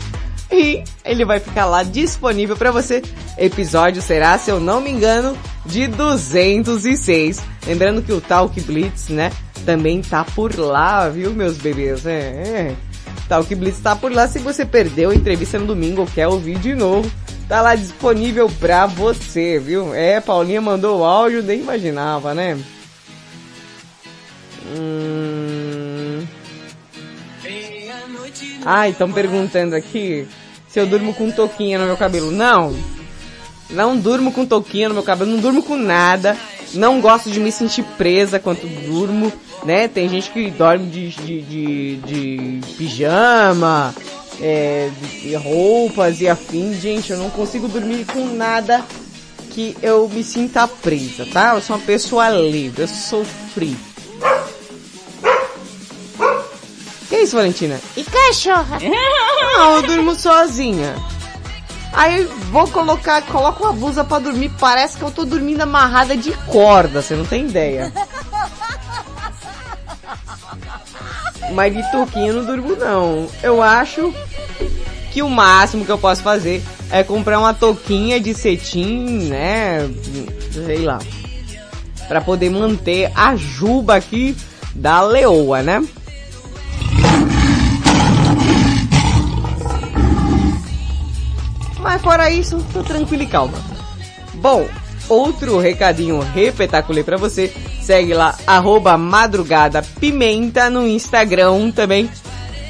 [0.53, 3.03] E ele vai ficar lá disponível para você.
[3.39, 7.43] Episódio será, se eu não me engano, de 206.
[7.67, 9.33] Lembrando que o Talk Blitz, né,
[9.65, 12.05] também tá por lá, viu, meus bebês?
[12.05, 12.77] É, é.
[13.29, 14.29] Talk Blitz tá por lá.
[14.29, 17.11] Se você perdeu a entrevista no domingo ou quer ouvir de novo,
[17.49, 19.95] tá lá disponível pra você, viu?
[19.95, 22.59] É, Paulinha mandou o áudio, nem imaginava, né?
[24.77, 25.62] Hum...
[28.65, 30.27] Ah, estão perguntando aqui
[30.69, 32.31] se eu durmo com touquinha no meu cabelo.
[32.31, 32.75] Não.
[33.71, 36.37] Não durmo com touquinha no meu cabelo, não durmo com nada.
[36.75, 39.31] Não gosto de me sentir presa quando durmo,
[39.65, 39.89] né?
[39.89, 43.95] Tem gente que dorme de, de, de, de pijama,
[44.41, 46.75] é, de roupas e afim.
[46.75, 48.83] Gente, eu não consigo dormir com nada
[49.51, 51.55] que eu me sinta presa, tá?
[51.55, 53.77] Eu sou uma pessoa livre, eu sou free.
[57.33, 57.81] Isso, Valentina?
[57.97, 58.79] E cachorra?
[59.57, 60.95] Não, eu durmo sozinha.
[61.93, 66.33] Aí vou colocar, coloco uma blusa pra dormir, parece que eu tô dormindo amarrada de
[66.47, 67.93] corda, você não tem ideia.
[71.53, 73.29] Mas de touquinha eu não durmo não.
[73.43, 74.15] Eu acho
[75.11, 79.91] que o máximo que eu posso fazer é comprar uma touquinha de cetim, né?
[80.51, 80.99] Sei lá.
[82.09, 84.35] Pra poder manter a juba aqui
[84.75, 85.87] da leoa, né?
[91.83, 93.59] Mas fora isso, tô tranquilo e calma.
[94.35, 94.67] Bom,
[95.09, 97.53] outro recadinho repetaculê pra você.
[97.81, 102.09] Segue lá, arroba madrugada pimenta no Instagram também.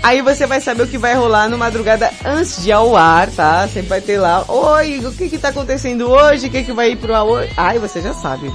[0.02, 3.68] Aí você vai saber o que vai rolar no madrugada antes de ao ar, tá?
[3.68, 6.48] Sempre vai ter lá, oi, o que que tá acontecendo hoje?
[6.48, 7.52] O que que vai ir pro ar hoje?
[7.56, 8.50] Ai, você já sabe.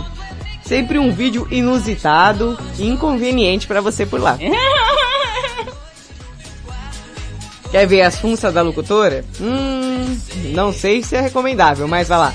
[0.64, 4.38] Sempre um vídeo inusitado e inconveniente para você por lá.
[7.72, 9.26] Quer ver as funções da locutora?
[9.42, 10.18] Hum,
[10.54, 12.34] não sei se é recomendável, mas vai lá.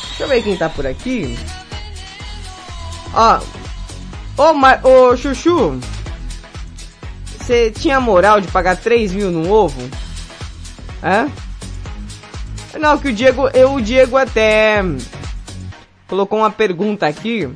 [0.09, 1.39] Deixa eu ver quem tá por aqui.
[3.13, 3.39] Ó,
[4.39, 4.55] ô,
[4.89, 5.79] ô Chuchu,
[7.49, 9.81] você tinha moral de pagar 3 mil num ovo?
[11.03, 11.31] Hã?
[12.79, 14.85] Não, que o Diego, eu, o Diego até
[16.07, 17.49] colocou uma pergunta aqui.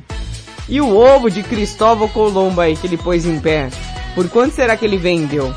[0.67, 3.69] E o ovo de Cristóvão Colombo aí que ele pôs em pé?
[4.15, 5.53] Por quanto será que ele vendeu?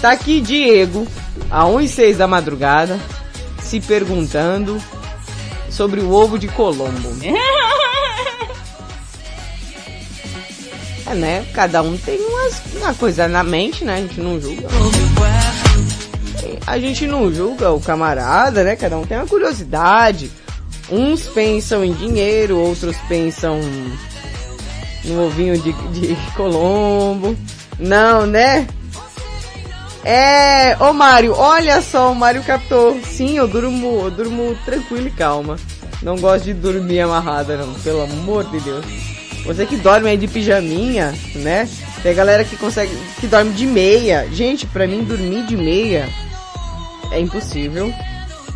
[0.00, 1.06] Tá aqui Diego,
[1.50, 2.98] a 1 e 6 da madrugada,
[3.60, 4.82] se perguntando
[5.68, 7.10] sobre o ovo de Colombo.
[11.06, 11.46] É, né?
[11.54, 13.94] Cada um tem umas, uma coisa na mente, né?
[13.94, 14.68] A gente não julga.
[16.66, 18.74] A gente não julga o camarada, né?
[18.74, 20.30] Cada um tem uma curiosidade.
[20.90, 23.60] Uns pensam em dinheiro, outros pensam
[25.04, 27.36] no ovinho de, de Colombo.
[27.78, 28.66] Não, né?
[30.04, 33.00] É, ô Mário, olha só, o Mário captou.
[33.02, 35.56] Sim, eu durmo, eu durmo tranquilo e calma.
[36.02, 39.15] Não gosto de dormir amarrada, não, pelo amor de Deus.
[39.44, 41.68] Você que dorme aí de pijaminha, né?
[42.02, 44.26] Tem galera que consegue, que dorme de meia.
[44.32, 46.08] Gente, pra mim dormir de meia
[47.10, 47.92] é impossível.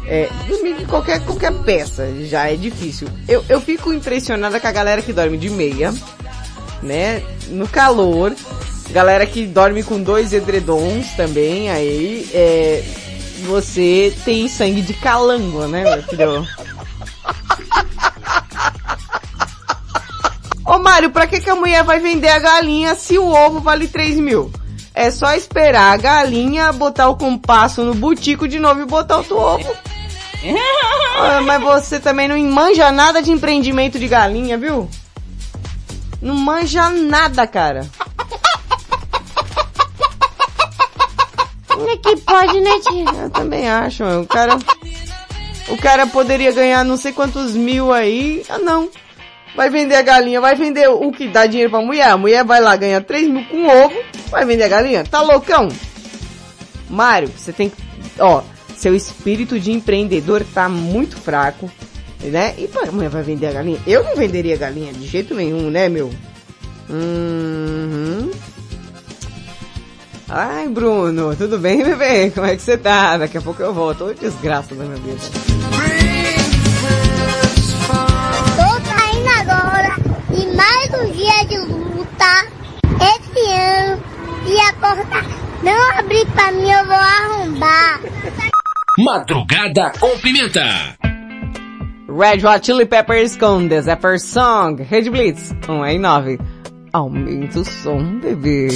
[0.06, 3.06] É, dormir de qualquer, qualquer peça já é difícil.
[3.28, 5.92] Eu, eu fico impressionada com a galera que dorme de meia,
[6.82, 7.22] né?
[7.48, 8.34] No calor.
[8.90, 12.82] Galera que dorme com dois edredons também, aí, é,
[13.46, 16.44] você tem sangue de calango, né, meu filho?
[20.64, 23.88] Ô Mário, pra que, que a mulher vai vender a galinha se o ovo vale
[23.88, 24.50] 3 mil?
[24.94, 29.38] É só esperar a galinha, botar o compasso no butico de novo e botar outro
[29.38, 29.74] ovo.
[31.22, 34.88] Ah, mas você também não manja nada de empreendimento de galinha, viu?
[36.22, 37.86] Não manja nada, cara.
[41.88, 43.22] É que pode, né, tia?
[43.22, 44.22] Eu também acho, mano.
[44.22, 44.58] O cara.
[45.68, 48.42] O cara poderia ganhar não sei quantos mil aí.
[48.48, 48.88] Ah, não.
[49.54, 52.10] Vai vender a galinha, vai vender o que dá dinheiro pra mulher.
[52.10, 53.96] A mulher vai lá ganhar 3 mil com ovo,
[54.30, 55.04] vai vender a galinha.
[55.04, 55.68] Tá loucão?
[56.88, 57.76] Mário, você tem que.
[58.18, 58.42] Ó,
[58.76, 61.70] seu espírito de empreendedor tá muito fraco,
[62.22, 62.54] né?
[62.56, 63.78] E pô, a mulher vai vender a galinha?
[63.86, 66.10] Eu não venderia galinha de jeito nenhum, né, meu?
[66.88, 68.30] Uhum.
[70.28, 72.30] Ai, Bruno, tudo bem, bebê?
[72.30, 73.16] Como é que você tá?
[73.16, 74.04] Daqui a pouco eu volto.
[74.04, 75.99] Ô, desgraça da minha vida.
[80.96, 82.46] Um dia de luta.
[83.00, 84.02] Esse ano,
[84.46, 85.24] e a porta
[85.62, 88.00] não abrir pra mim, eu vou arrombar.
[88.98, 90.64] Madrugada com pimenta.
[92.08, 94.82] Red Hot Chili Peppers com The Zapper Song.
[94.82, 96.38] Red Blitz, 1 em 9.
[96.92, 98.68] Aumenta o som, bebê.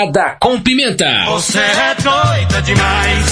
[0.00, 1.24] Madrugada com Pimenta.
[1.26, 3.29] Você é doida demais.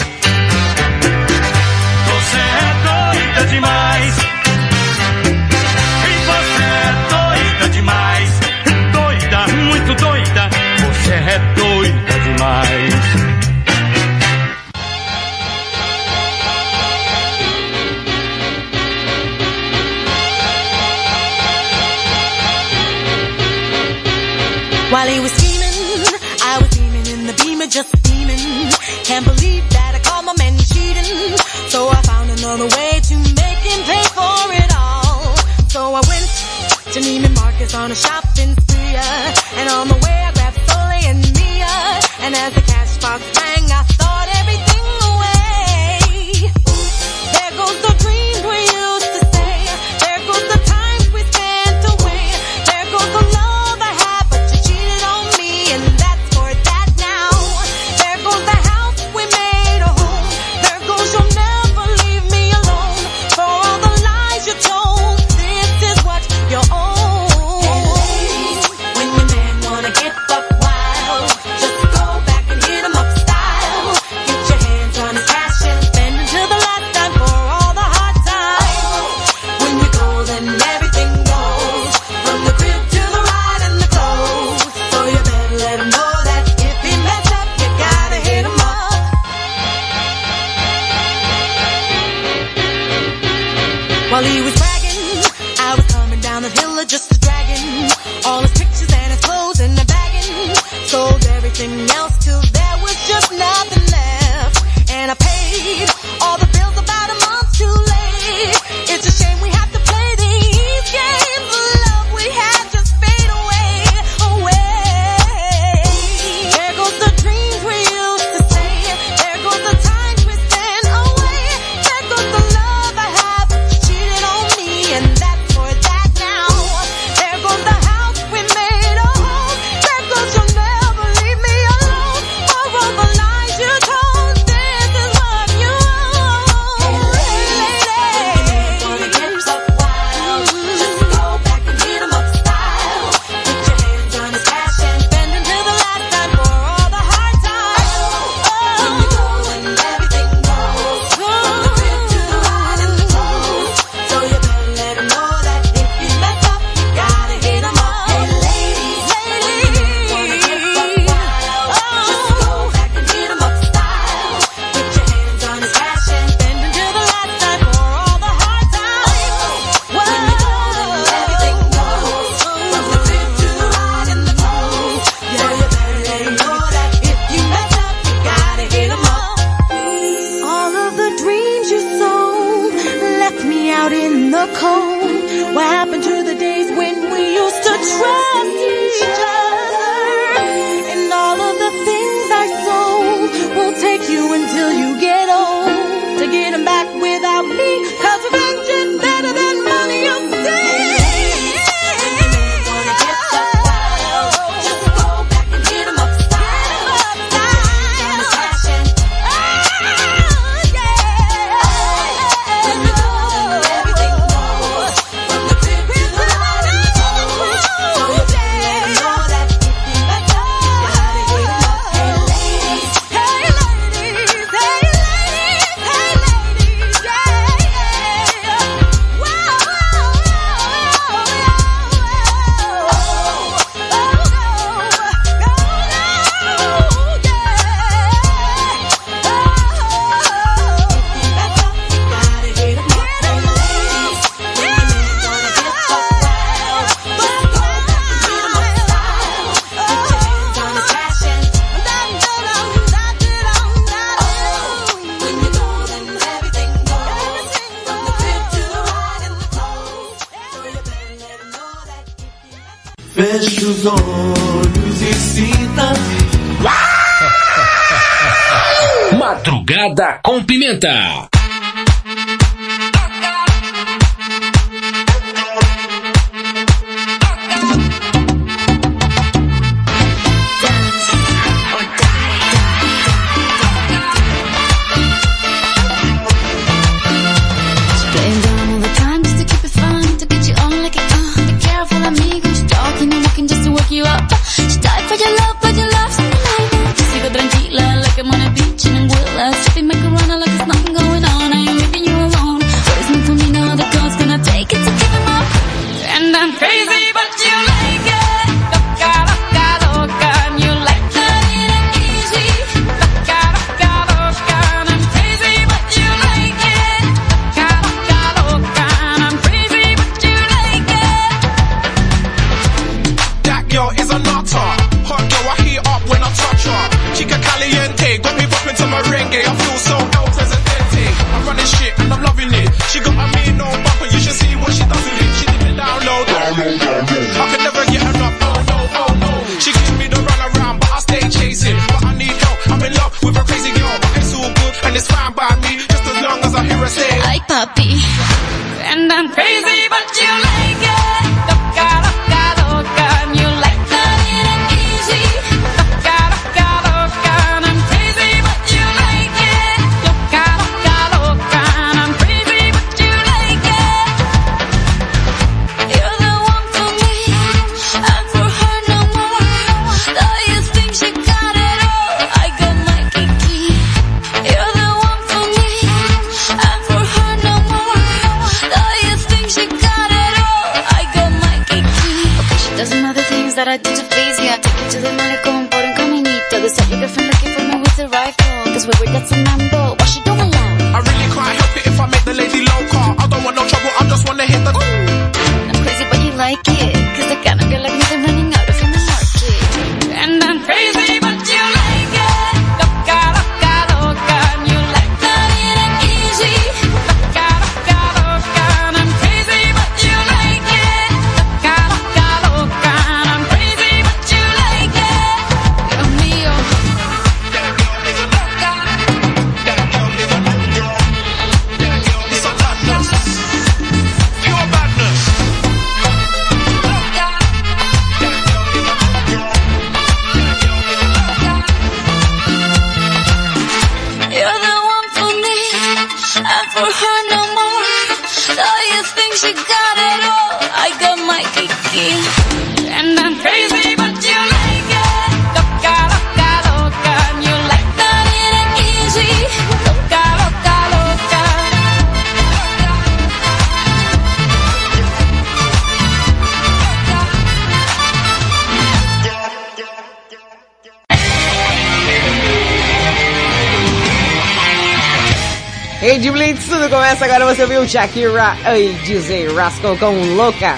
[467.88, 470.76] Shakira e DJ Rascal com Louca.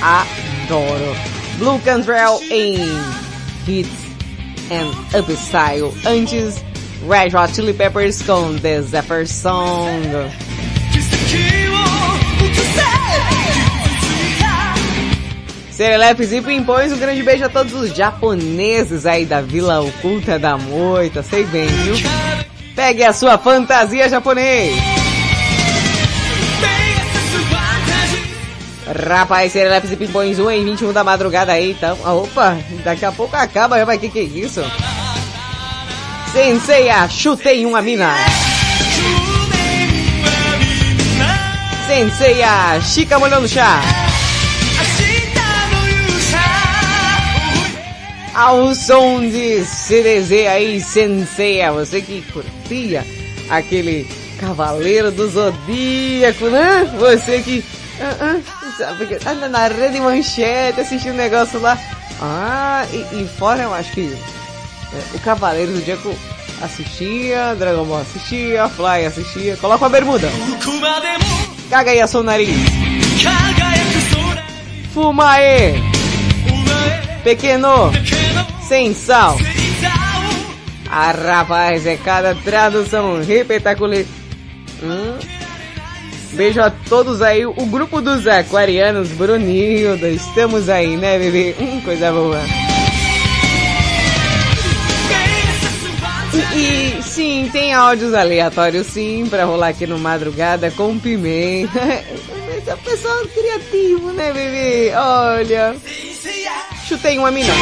[0.00, 1.14] Adoro.
[1.58, 2.78] Blue Cantrell em
[3.68, 3.90] Hits
[4.70, 5.92] and Upstyle.
[6.06, 6.64] Antes,
[7.06, 10.00] Red Hot Chili Peppers com The Zephyr Song.
[15.70, 20.56] Serelepes e Pimpões, um grande beijo a todos os japoneses aí da Vila Oculta da
[20.56, 21.22] Moita.
[21.22, 21.96] Sei bem, viu?
[22.74, 24.89] Pegue a sua fantasia japonês.
[29.00, 31.96] Rapaz, Serelepes e Pimpões 1 em 21 da madrugada aí, então.
[32.04, 34.62] Ah, Opa, daqui a pouco acaba, já vai, que que é isso?
[36.32, 38.14] Senseiya, chutei uma mina.
[41.86, 43.80] Senseiya, Chica molhando chá.
[48.34, 53.04] Ao som de CDZ aí, Senseiya, você que curtia
[53.48, 54.06] aquele
[54.38, 56.84] Cavaleiro do Zodíaco, né?
[56.98, 57.79] Você que ah, ah,
[58.76, 61.78] sabe, anda na rede manchete assistindo um negócio lá.
[62.20, 64.12] Ah, e, e fora eu acho que
[64.92, 66.14] é, o Cavaleiro do Zodíaco
[66.62, 70.28] assistia, Dragon Ball assistia, Fly assistia, coloca a bermuda.
[71.70, 72.50] Caga aí a seu nariz.
[74.92, 75.74] Fumaê.
[77.22, 77.92] Pequeno.
[78.66, 79.36] Sem sal.
[80.90, 84.04] Ah, rapaz, é cada tradução repetacular.
[84.82, 85.18] Hum.
[86.32, 91.54] Beijo a todos aí, o grupo dos aquarianos, Brunilda, estamos aí, né, bebê?
[91.58, 92.40] Hum, coisa boa.
[96.54, 101.78] E, sim, tem áudios aleatórios sim, pra rolar aqui no Madrugada com pimenta.
[102.56, 104.92] Esse é o pessoal criativo, né, bebê?
[104.94, 105.74] Olha,
[106.86, 107.52] chutei uma mina.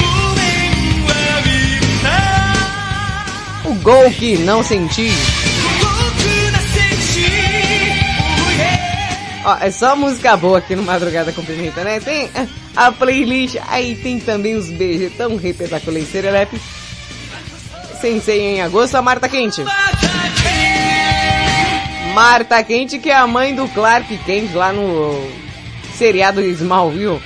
[3.65, 5.11] O gol que não senti.
[9.49, 11.99] Ó, é só música boa aqui no Madrugada com Pimenta, né?
[12.01, 12.29] Tem
[12.77, 16.61] a playlist, aí tem também os beijos tão repetaculei serelepe.
[17.99, 19.65] Sensei em agosto, a Marta Quente.
[22.13, 25.27] Marta Quente, que é a mãe do Clark Kent lá no
[25.95, 27.19] seriado Smallville.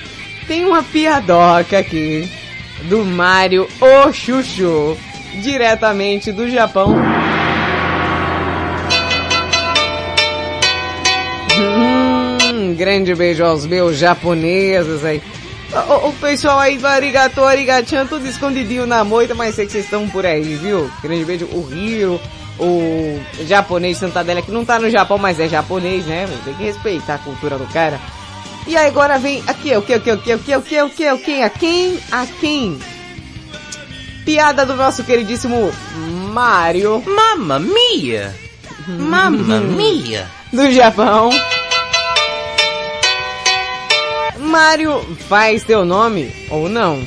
[0.46, 2.30] Tem uma piadoca aqui
[2.84, 4.96] do Mario O Chuchu,
[5.42, 6.94] diretamente do Japão.
[12.82, 15.22] Grande beijo aos meus japoneses aí.
[15.88, 19.84] O, o pessoal aí do Arigato, Arigatinha, tudo escondidinho na moita, mas sei que vocês
[19.84, 20.90] estão por aí, viu?
[21.00, 22.20] Grande beijo, o Hiro,
[22.58, 26.28] o japonês Santadela, que não tá no Japão, mas é japonês, né?
[26.44, 28.00] Tem que respeitar a cultura do cara.
[28.66, 30.82] E aí agora vem aqui, o que, o que, o que, o que, o que,
[30.82, 32.78] o que, o que, a quem, a quem?
[34.24, 35.72] Piada do nosso queridíssimo
[36.32, 37.00] Mario.
[37.06, 38.34] Mamma mia!
[38.88, 40.26] Mamma mia!
[40.52, 41.30] Do Japão.
[44.52, 45.00] Mario,
[45.30, 47.02] faz teu nome ou não?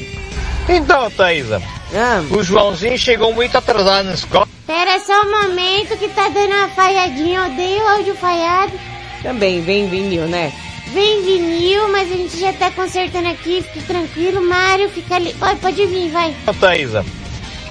[0.67, 1.61] Então, Thaisa,
[1.93, 4.47] Ah, o Joãozinho chegou muito atrasado na escola.
[4.65, 7.39] Pera só um momento que tá dando uma falhadinha.
[7.41, 8.73] Eu odeio áudio falhado.
[9.21, 10.51] também vem vinil, né?
[10.87, 13.61] Vem vinil, mas a gente já tá consertando aqui.
[13.61, 14.89] Fique tranquilo, Mário.
[14.89, 15.33] Fica ali.
[15.35, 16.35] Pode, pode vir, vai.
[16.41, 17.05] Então, Thaisa,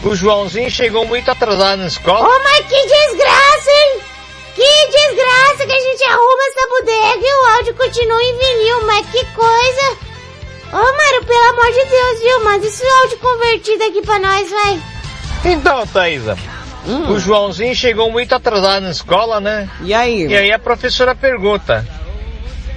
[0.05, 2.29] o Joãozinho chegou muito atrasado na escola.
[2.29, 4.01] Oh, mas que desgraça, hein?
[4.55, 9.07] Que desgraça que a gente arruma essa bodega e o áudio continua em vinil, mas
[9.11, 9.97] que coisa!
[10.73, 12.45] Ô, Mário, pelo amor de Deus, viu?
[12.45, 14.83] Manda esse áudio convertido aqui pra nós, vai.
[15.45, 16.37] Então, Thaisa,
[17.09, 19.69] o Joãozinho chegou muito atrasado na escola, né?
[19.83, 20.27] E aí?
[20.27, 21.87] E aí a professora pergunta: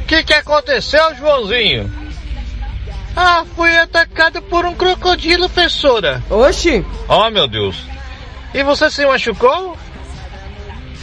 [0.03, 1.91] O que, que aconteceu, Joãozinho?
[3.15, 6.23] Ah, fui atacado por um crocodilo, professora.
[6.29, 6.85] Oxi!
[7.07, 7.77] Oh, meu Deus.
[8.53, 9.75] E você se machucou?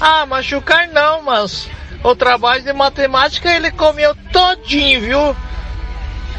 [0.06, 1.66] Ah, machucar não, mas
[2.04, 5.36] o trabalho de matemática ele comeu todinho, viu?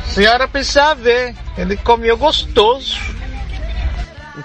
[0.05, 2.95] Senhora precisa ver, ele comeu gostoso.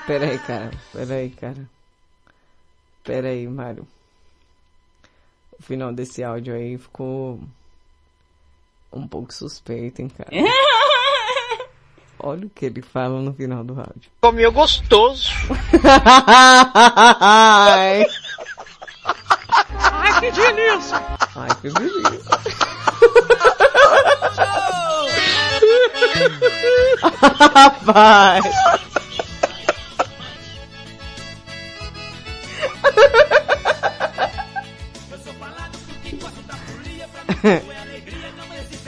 [0.06, 0.70] Pera aí, cara.
[0.90, 1.68] Pera aí, cara.
[3.04, 3.86] Pera aí, Mário.
[5.58, 7.38] O final desse áudio aí ficou
[8.90, 10.30] um pouco suspeito, hein, cara.
[12.18, 14.10] Olha o que ele fala no final do áudio.
[14.22, 15.30] Comeu gostoso.
[19.52, 21.02] Ai, Ai, que delícia!
[21.36, 22.20] ai, que delícia.
[27.54, 28.44] Rapaz.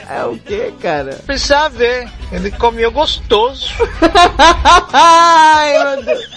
[0.09, 1.15] É o que, cara?
[1.25, 3.67] Precisa ver, ele comeu gostoso.
[4.93, 6.29] Ai, meu Deus.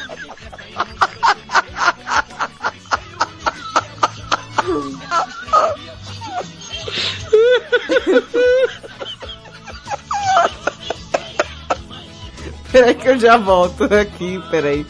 [12.72, 14.84] Peraí que eu já volto aqui, peraí.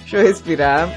[0.00, 0.88] Deixa eu respirar.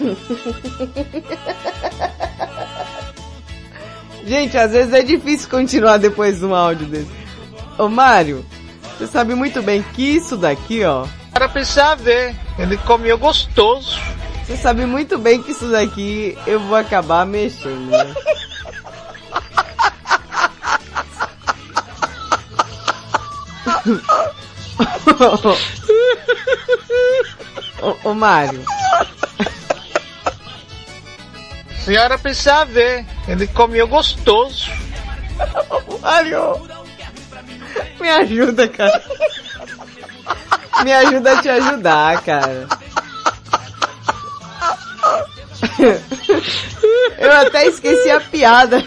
[4.24, 7.10] Gente, às vezes é difícil continuar depois de um áudio desse.
[7.76, 8.46] Ô Mário,
[8.96, 11.06] você sabe muito bem que isso daqui, ó.
[11.32, 13.98] Para precisa ver, ele comeu gostoso.
[14.50, 18.12] Você sabe muito bem que isso daqui eu vou acabar mexendo, né?
[27.80, 28.64] ô, ô Mário,
[31.84, 34.68] Senhora precisa ver, ele comeu gostoso.
[36.02, 36.68] Mário,
[38.00, 39.00] me ajuda, cara.
[40.82, 42.79] Me ajuda a te ajudar, cara.
[47.18, 48.84] Eu até esqueci a piada.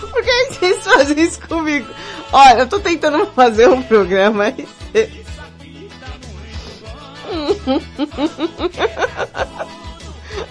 [0.00, 1.86] Por que vocês fazem isso comigo?
[2.32, 4.52] Olha, eu tô tentando fazer um programa
[4.92, 5.10] você-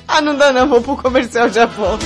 [0.08, 2.06] Ah, não dá não, vou pro comercial já volto.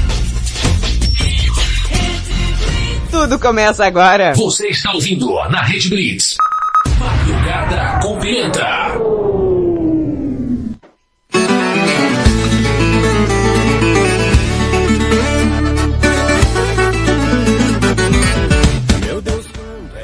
[3.11, 4.33] Tudo começa agora.
[4.35, 6.37] Você está ouvindo na Rede Blitz.
[6.97, 8.65] Madrugada com Pimenta.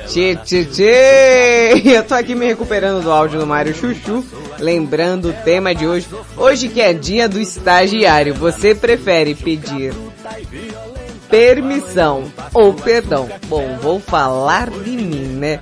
[0.07, 1.81] Tchê, tchê, tchê.
[1.95, 4.25] Eu tô aqui me recuperando do áudio do Mário Chuchu,
[4.59, 6.07] lembrando o tema de hoje.
[6.35, 9.93] Hoje que é dia do estagiário, você prefere pedir
[11.29, 13.29] permissão ou perdão?
[13.47, 15.61] Bom, vou falar de mim, né?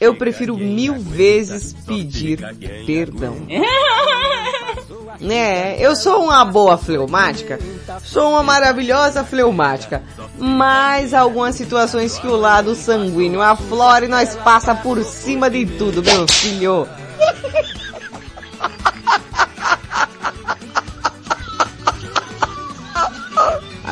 [0.00, 2.38] Eu prefiro mil vezes pedir
[2.84, 3.36] perdão.
[5.18, 7.58] Né, eu sou uma boa fleumática,
[8.04, 10.02] sou uma maravilhosa fleumática,
[10.38, 16.02] mas algumas situações que o lado sanguíneo aflora e nós passa por cima de tudo,
[16.02, 16.86] meu filho.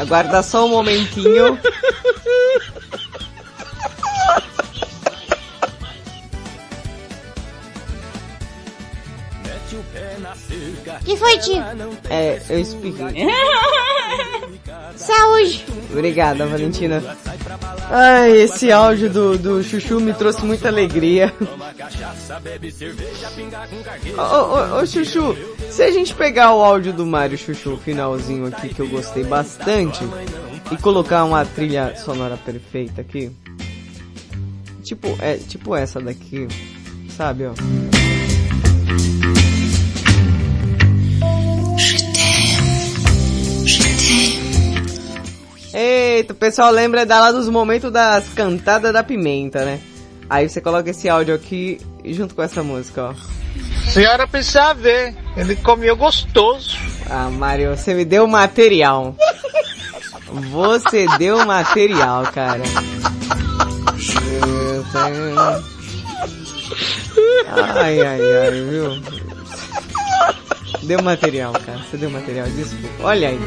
[0.04, 1.58] Aguarda só um momentinho.
[11.02, 11.62] que foi, tio?
[12.10, 13.06] É, eu expliquei.
[14.94, 15.64] Saúde.
[15.90, 17.02] Obrigada, Valentina.
[17.90, 21.32] Ai, esse áudio do, do Chuchu me trouxe muita alegria.
[24.16, 25.36] Ô, ô, ô, Chuchu,
[25.70, 30.02] se a gente pegar o áudio do Mário Chuchu, finalzinho aqui, que eu gostei bastante,
[30.70, 33.30] e colocar uma trilha sonora perfeita aqui,
[34.82, 36.48] tipo, é, tipo essa daqui,
[37.16, 37.54] sabe, ó.
[45.76, 49.80] Eita, o pessoal lembra da lá dos momentos das cantadas da pimenta, né?
[50.28, 53.14] Aí você coloca esse áudio aqui junto com essa música, ó.
[53.90, 56.76] Senhora precisa ver, ele comeu gostoso.
[57.08, 59.14] Ah, Mário, você me deu material.
[60.52, 62.62] Você deu material, cara.
[67.76, 69.02] Ai, ai, ai, viu?
[70.82, 71.78] Deu material, cara.
[71.78, 73.04] Você deu material, desculpa.
[73.04, 73.38] Olha aí.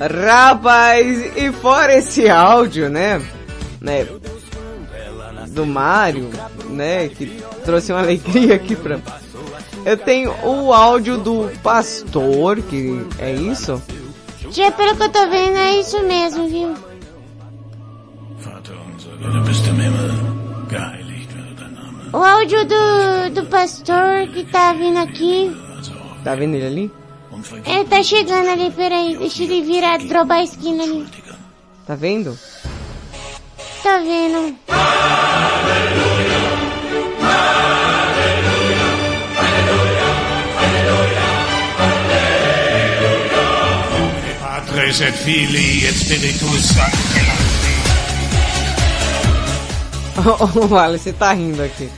[0.00, 3.20] Rapaz, e fora esse áudio, né?
[3.80, 4.06] Né?
[5.52, 6.30] Do Mario,
[6.70, 7.08] né?
[7.08, 9.00] Que trouxe uma alegria aqui pra.
[9.84, 13.82] Eu tenho o áudio do pastor, que é isso?
[14.50, 16.74] Tia, pelo que eu tô vendo, é isso mesmo, viu?
[22.12, 25.50] O áudio do, do pastor que tá vindo aqui.
[26.22, 26.92] Tá vendo ele ali?
[27.66, 29.16] Ele tá chegando ali, peraí.
[29.16, 31.06] Deixa ele virar, drobar a esquina ali.
[31.86, 32.38] Tá vendo?
[33.82, 34.56] Tá vendo?
[44.40, 47.22] Patres et Filii et Spiritus Sancti.
[50.70, 51.90] o Alice tá rindo aqui.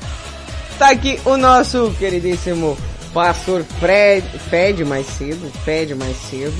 [0.79, 2.79] Tá aqui o nosso queridíssimo
[3.13, 6.55] pastor Fred, Fred mais cedo, Fred mais cedo.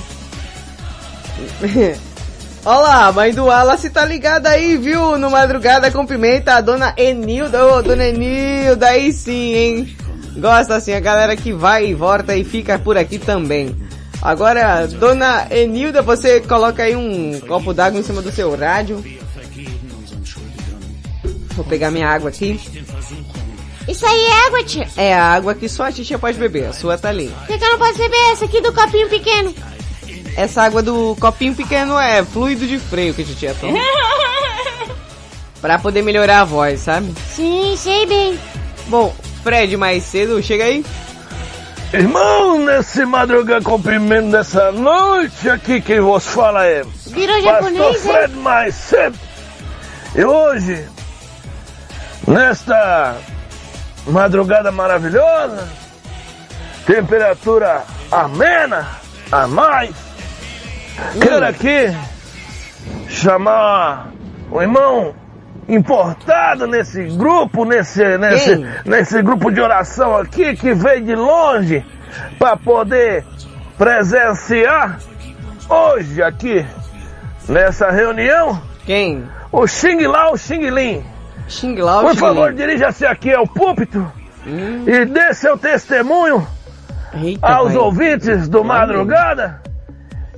[2.65, 5.19] Olá, mãe do Wallace tá ligada aí, viu?
[5.19, 9.97] No Madrugada com Pimenta, a dona Enilda, ô, dona Enilda, aí sim, hein?
[10.39, 13.77] Gosta assim, a galera que vai e volta e fica por aqui também.
[14.23, 19.05] Agora, dona Enilda, você coloca aí um copo d'água em cima do seu rádio.
[21.55, 22.59] Vou pegar minha água aqui.
[23.87, 24.89] Isso aí é água, tia.
[24.97, 27.29] É a água que só a titia pode beber, a sua tá ali.
[27.29, 29.55] Por que, que eu não posso beber essa aqui do copinho pequeno?
[30.37, 33.79] Essa água do copinho pequeno é fluido de freio que a titia toma.
[35.61, 37.15] pra poder melhorar a voz, sabe?
[37.35, 38.39] Sim, sei bem.
[38.89, 40.85] Bom, Fred mais cedo, chega aí.
[41.93, 48.35] Irmão, nesse madrugada cumprimento dessa noite aqui, quem vos fala é Virou Pastor japonês, Fred
[48.35, 49.19] mais cedo.
[50.17, 50.89] E hoje,
[52.27, 53.17] nesta
[54.07, 55.69] madrugada maravilhosa,
[56.87, 58.89] temperatura amena,
[59.31, 59.95] a mais,
[61.21, 61.95] quero aqui
[63.09, 64.11] chamar
[64.51, 65.15] o irmão
[65.69, 68.67] importado nesse grupo, nesse, nesse, Quem?
[68.85, 71.85] nesse grupo de oração aqui, que veio de longe
[72.39, 73.25] para poder
[73.79, 74.99] presenciar
[75.69, 76.65] hoje aqui
[77.49, 78.61] nessa reunião.
[78.85, 79.25] Quem?
[79.51, 81.03] O Xing Lao Xing Lin.
[81.49, 84.11] Xing Lao Por favor, dirija-se aqui ao púlpito
[84.47, 84.85] Hum.
[84.87, 86.47] e dê seu testemunho
[87.15, 89.63] Eita, aos ouvintes do Madrugada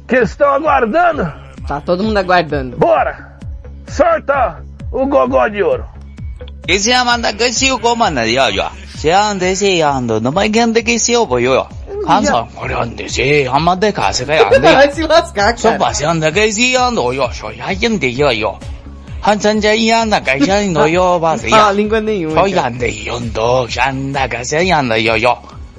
[0.07, 1.33] que estão aguardando.
[1.67, 2.77] Tá todo mundo aguardando.
[2.77, 3.39] Bora!
[3.89, 4.63] Sorta
[4.93, 5.85] o gogó de ouro.
[6.67, 8.23] Esse é manda que se o comanda.
[8.39, 8.51] Ah,
[8.97, 10.83] se anda, se anda, não vai ganhar de
[13.93, 14.25] casa,
[14.93, 15.57] se lascar, cara.
[15.57, 18.59] Só se anda, ó, ó, só já anda, ó, ó.
[19.29, 19.61] Hansan
[21.73, 22.41] língua nenhuma.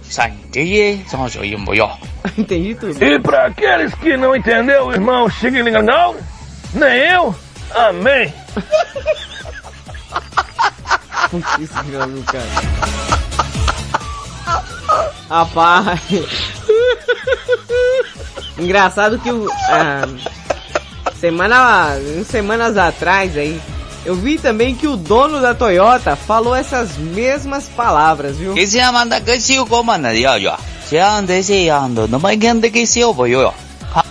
[0.09, 1.97] Sandia, São e Moió.
[2.37, 3.03] Entendi tudo.
[3.03, 6.15] E para aqueles que não entendeu, irmão, chega liga não,
[6.73, 7.35] nem eu,
[7.75, 8.33] amém.
[11.59, 12.45] Isso, meu cara.
[15.29, 15.99] Rapaz.
[18.57, 19.47] Engraçado que o.
[19.69, 20.03] Ah,
[21.15, 23.61] semana, semanas atrás aí,
[24.07, 28.57] eu vi também que o dono da Toyota falou essas mesmas palavras, viu?
[28.57, 32.87] esse amanda que se o comandante, ó, se anda, se anda, não vai ganhar que
[32.87, 33.51] se eu vou, ó.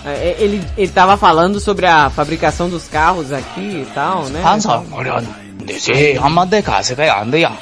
[0.04, 4.42] É, é, ele estava falando sobre a fabricação dos carros aqui e tal, né?
[4.58, 5.45] Então...
[5.66, 7.52] 对，他妈的卡是这样的呀，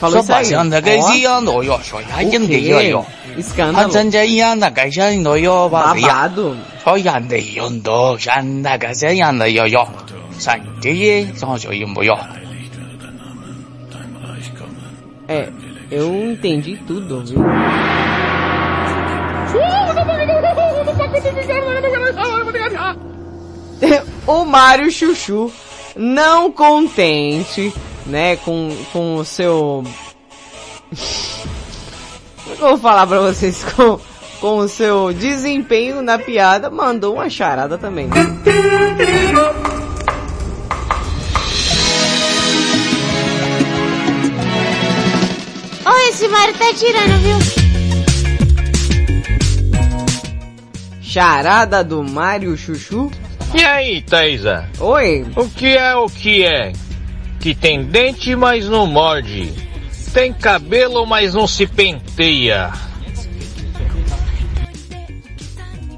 [0.00, 3.06] 说巴西那个一样的药，说阿根的药哟，
[3.72, 5.94] 他真的一样的，跟啥人诺吧？
[5.94, 6.30] 马加，
[6.82, 9.88] 说一样的药多，像那个这样的药药，
[10.38, 12.18] 上第一上学用不用？
[15.28, 15.46] 哎，
[15.90, 17.24] 我理解了，我懂
[22.72, 22.96] 了。
[24.26, 25.50] 哦，马里舒舒。
[25.96, 27.72] Não contente,
[28.04, 29.82] né, com, com o seu...
[32.44, 33.64] Como que eu vou falar pra vocês?
[33.74, 33.98] Com,
[34.40, 38.08] com o seu desempenho na piada, mandou uma charada também.
[45.84, 47.38] Ô, esse Mário tá tirando, viu?
[51.00, 53.10] Charada do Mário Chuchu?
[53.56, 54.68] E aí, Thaisa?
[54.78, 55.26] Oi.
[55.34, 56.74] O que é o que é?
[57.40, 59.50] Que tem dente, mas não morde.
[60.12, 62.70] Tem cabelo, mas não se penteia.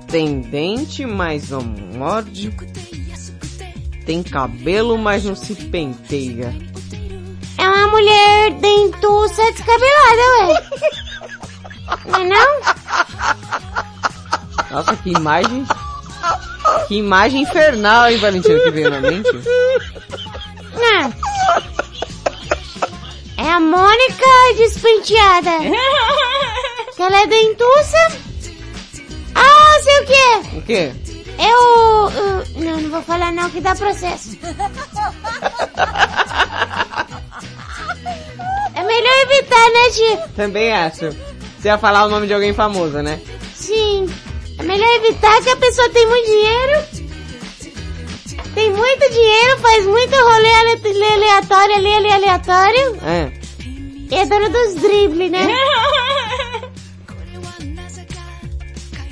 [0.07, 2.53] Tem dente, mas não morde.
[4.07, 6.55] Tem cabelo, mas não se penteia.
[7.59, 10.63] É uma mulher dentuça descabelada, ué.
[12.07, 12.61] Não é não?
[14.71, 15.67] Nossa, que imagem.
[16.87, 19.31] Que imagem infernal, hein, Valentina, que veio na mente.
[20.75, 21.13] Não.
[23.37, 24.27] É a Mônica
[24.57, 25.51] despenteada.
[26.97, 28.09] que ela é dentuça.
[29.35, 30.93] Ah, sei o que O quê?
[31.39, 32.45] Eu, eu...
[32.65, 34.37] Não, não vou falar não, que dá processo.
[38.75, 40.17] É melhor evitar, né, tia?
[40.35, 41.11] Também acho.
[41.59, 43.21] Você ia falar o nome de alguém famoso, né?
[43.55, 44.09] Sim.
[44.59, 47.09] É melhor evitar que a pessoa tem muito dinheiro.
[48.55, 52.97] Tem muito dinheiro, faz muito rolê ale- aleatório ali, ali, aleatório.
[53.05, 53.33] É.
[54.11, 55.47] E é dona dos dribles, né?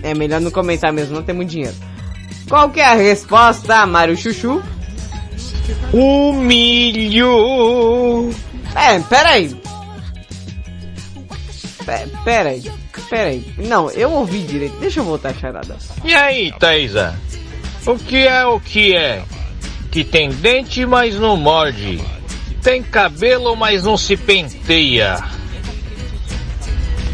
[0.03, 1.75] É melhor não comentar mesmo, não tem muito dinheiro.
[2.49, 4.63] Qual que é a resposta, Mário Chuchu?
[5.93, 8.31] O milho.
[8.75, 9.49] É, peraí.
[11.85, 12.63] Pe- Peraí,
[13.09, 13.45] peraí.
[13.59, 14.77] Não, eu ouvi direito.
[14.79, 15.77] Deixa eu voltar a charada.
[16.05, 17.19] E aí, Thaisa?
[17.87, 19.25] O que é o que é?
[19.91, 22.03] Que tem dente, mas não morde.
[22.63, 25.19] Tem cabelo, mas não se penteia.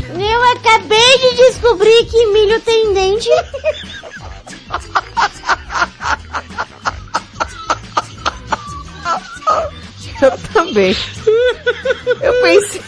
[0.08, 3.28] Eu acabei de descobrir que milho tem dente.
[10.22, 10.96] Eu também.
[12.20, 12.80] Eu pensei.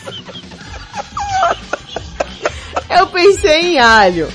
[2.98, 4.28] Eu pensei em alho.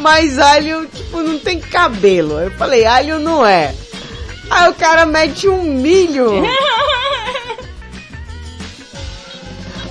[0.00, 2.40] Mas alho, tipo, não tem cabelo.
[2.40, 3.74] Eu falei, alho não é.
[4.50, 6.42] Aí o cara mete um milho.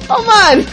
[0.10, 0.66] Ô, Mário.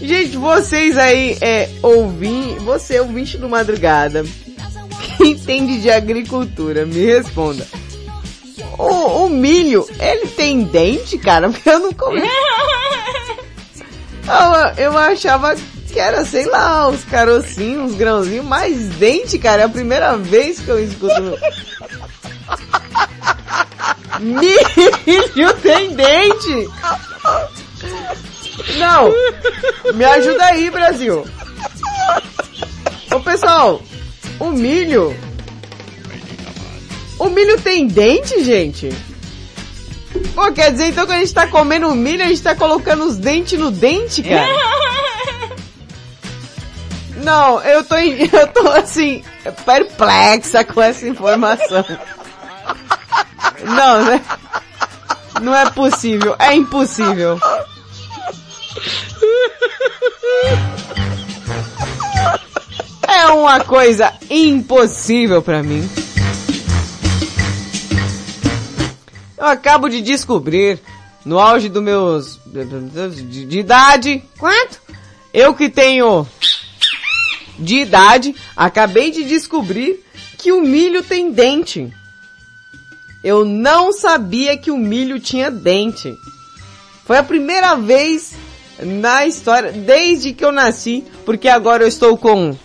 [0.00, 4.24] Gente, vocês aí, é, ouvir, você ouvinte do Madrugada,
[5.16, 7.66] que entende de agricultura, me responda.
[8.78, 11.48] O, o milho, ele tem dente, cara?
[11.48, 12.22] Porque eu não comi.
[14.26, 15.54] Eu, eu achava
[15.86, 20.58] que era, sei lá, os carocinhos, uns grãozinhos, mas dente, cara, é a primeira vez
[20.60, 21.38] que eu escuto.
[24.20, 26.68] Milho tem dente!
[28.78, 29.12] Não!
[29.94, 31.24] Me ajuda aí, Brasil!
[33.12, 33.80] Ô pessoal,
[34.40, 35.16] o milho.
[37.18, 38.90] O milho tem dente, gente?
[40.34, 43.16] Pô, quer dizer então que a gente tá comendo milho, a gente tá colocando os
[43.16, 44.46] dentes no dente, cara?
[47.16, 49.22] Não, eu tô, eu tô assim,
[49.64, 51.84] perplexa com essa informação.
[53.64, 54.20] Não, né?
[55.42, 57.38] Não é possível, é impossível.
[63.08, 65.88] É uma coisa impossível pra mim.
[69.46, 70.80] Eu acabo de descobrir,
[71.24, 72.40] no auge dos meus...
[72.44, 74.20] de, de idade...
[74.36, 74.80] Quanto?
[75.32, 76.26] Eu que tenho...
[77.56, 80.04] de idade, acabei de descobrir
[80.36, 81.92] que o milho tem dente.
[83.22, 86.12] Eu não sabia que o milho tinha dente.
[87.04, 88.34] Foi a primeira vez
[88.80, 92.58] na história, desde que eu nasci, porque agora eu estou com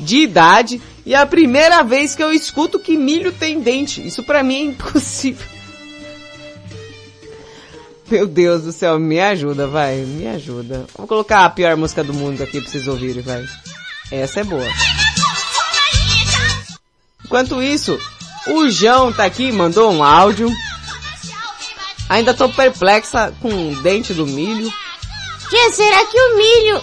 [0.00, 4.04] de idade, e é a primeira vez que eu escuto que milho tem dente.
[4.04, 5.51] Isso pra mim é impossível.
[8.12, 10.84] Meu Deus do céu, me ajuda, vai, me ajuda.
[10.94, 13.42] Vou colocar a pior música do mundo aqui pra vocês ouvirem, vai.
[14.10, 14.68] Essa é boa.
[17.24, 17.98] Enquanto isso,
[18.48, 20.52] o João tá aqui, mandou um áudio.
[22.06, 24.70] Ainda tô perplexa com o dente do milho.
[25.48, 26.82] Tia, será que o milho,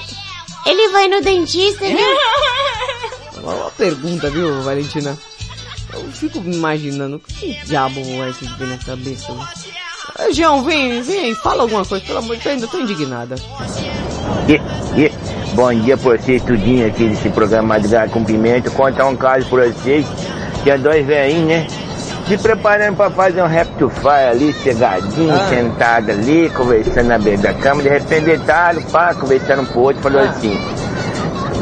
[0.65, 1.99] ele vai no dentista, viu?
[3.43, 5.15] Uma, uma pergunta, viu, Valentina?
[5.93, 9.31] Eu fico imaginando, que diabo é que vem na cabeça?
[9.31, 9.47] né?
[10.19, 13.35] Ah, João, vem, vem, fala alguma coisa, pelo amor de Deus, ainda tô indignada.
[15.53, 18.69] Bom dia pra vocês, tudinho aqui desse programa Madrugada com Pimenta.
[18.69, 20.05] Contar um caso pra vocês.
[20.63, 21.67] Tinha dois velhinhos, né?
[22.27, 25.47] Se preparando pra fazer um rap to fire ali, cegadinho, Ah.
[25.49, 27.81] sentado ali, conversando na beira da cama.
[27.81, 30.59] De repente deitaram, pá, conversando um pro outro, falou assim.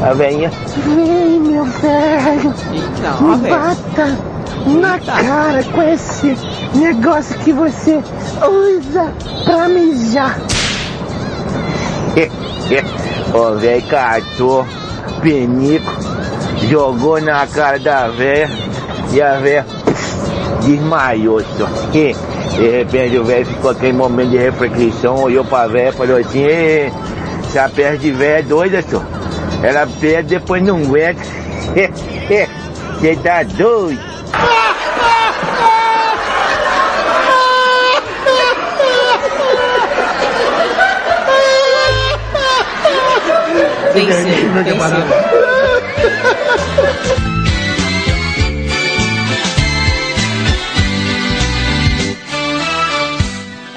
[0.02, 2.54] A velhinha, Vem, meu velho.
[2.72, 4.37] Eita, me velho.
[4.66, 6.36] Na cara com esse
[6.74, 8.02] negócio que você
[8.42, 9.12] usa
[9.44, 10.38] pra mijar.
[13.34, 14.66] o velho catou,
[15.22, 15.92] penico,
[16.68, 18.50] jogou na cara da velha
[19.12, 19.66] e a velha
[20.62, 21.66] desmaiou só.
[21.92, 26.42] De repente o velho ficou aquele momento de reflexão, olhou pra velha e falou assim,
[26.42, 26.90] "Ê,
[27.46, 29.02] essa perna de velha é doida, só.
[29.62, 31.20] Ela perde depois não aguenta.
[33.00, 34.07] Você tá doido?
[43.94, 45.38] Venceu, venceu.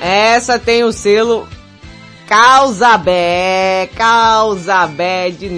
[0.01, 1.47] Essa tem o selo
[2.27, 5.49] Causabé, Causabé de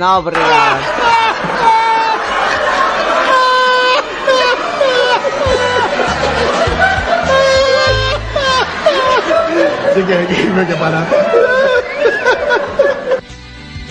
[9.95, 11.07] Orleans.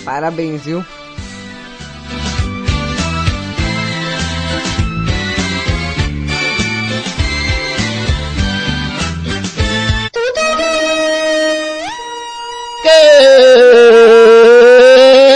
[0.05, 0.85] Parabéns, viu?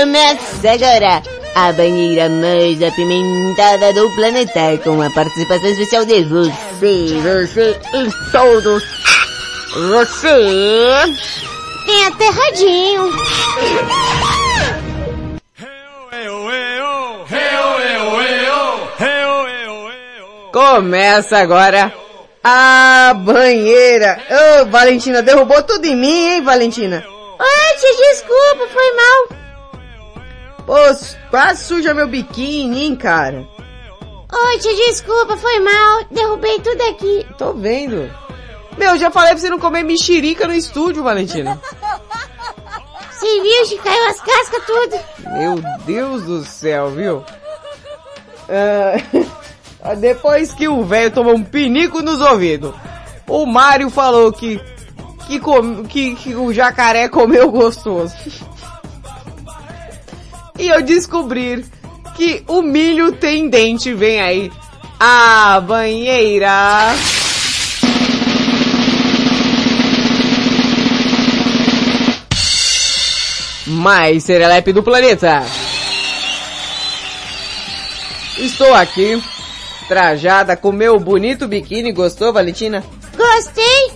[0.00, 1.22] Começa agora
[1.54, 9.15] a banheira mais apimentada do planeta com a participação especial de você, você e todos.
[9.76, 11.04] Você
[11.84, 13.12] Tem até radinho.
[20.50, 21.92] Começa agora
[22.42, 24.18] a banheira.
[24.62, 27.04] Ô, Valentina, derrubou tudo em mim, hein, Valentina?
[27.38, 29.28] Oi, tia, desculpa, foi mal.
[30.64, 33.46] Pô, quase suja meu biquíni, hein, cara?
[34.32, 36.04] Oi, tia, desculpa, foi mal.
[36.10, 37.26] Derrubei tudo aqui.
[37.36, 38.10] Tô vendo.
[38.76, 41.60] Meu, já falei pra você não comer mexerica no estúdio, Valentina.
[43.10, 44.98] Você viu, que caiu as cascas tudo.
[45.38, 45.54] Meu
[45.86, 47.24] Deus do céu, viu?
[48.46, 52.74] Ah, depois que o velho tomou um pinico nos ouvidos,
[53.26, 54.60] o Mário falou que
[55.26, 58.14] que, com- que, que o jacaré comeu gostoso.
[60.58, 61.64] E eu descobri
[62.16, 64.52] que o milho tem dente, vem aí.
[64.98, 66.94] A banheira.
[73.66, 75.42] Mais serelepe do planeta.
[78.38, 79.20] Estou aqui,
[79.88, 81.90] trajada com meu bonito biquíni.
[81.90, 82.84] Gostou, Valentina?
[83.16, 83.90] Gostei.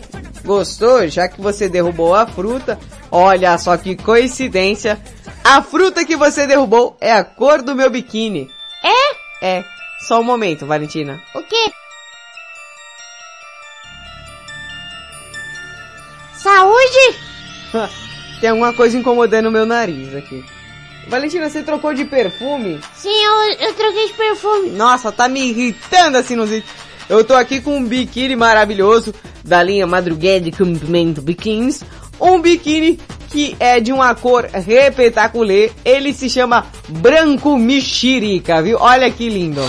[0.45, 1.07] Gostou?
[1.07, 2.79] Já que você derrubou a fruta,
[3.11, 5.01] olha só que coincidência.
[5.45, 8.51] A fruta que você derrubou é a cor do meu biquíni.
[8.83, 9.59] É?
[9.59, 9.65] É.
[10.07, 11.21] Só um momento, Valentina.
[11.35, 11.71] O quê?
[16.35, 18.01] Saúde?
[18.41, 20.43] Tem alguma coisa incomodando o meu nariz aqui.
[21.09, 22.81] Valentina, você trocou de perfume?
[22.95, 24.71] Sim, eu, eu troquei de perfume.
[24.71, 26.67] Nossa, tá me irritando a sinusite.
[27.09, 29.13] Eu tô aqui com um biquíni maravilhoso
[29.45, 31.83] da linha Madrugada de Comprimento Biquínis.
[32.21, 33.01] Um biquíni
[33.31, 35.73] que é de uma cor repetaculê.
[35.85, 38.79] Ele se chama Branco Mexerica, viu?
[38.81, 39.61] Olha que lindo.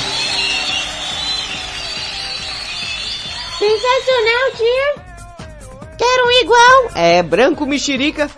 [3.57, 5.11] Sensacional, tia.
[5.97, 6.91] Quero um igual.
[6.95, 8.29] É, Branco Mexerica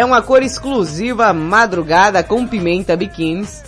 [0.00, 3.62] é uma cor exclusiva madrugada com pimenta biquínis.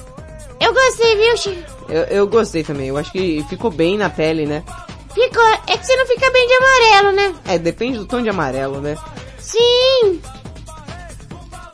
[0.58, 1.66] Eu gostei, viu, tia?
[1.90, 4.64] Eu, eu gostei também, eu acho que ficou bem na pele, né?
[5.12, 5.44] Ficou.
[5.66, 7.34] É que você não fica bem de amarelo, né?
[7.44, 8.96] É, depende do tom de amarelo, né?
[9.38, 10.22] Sim.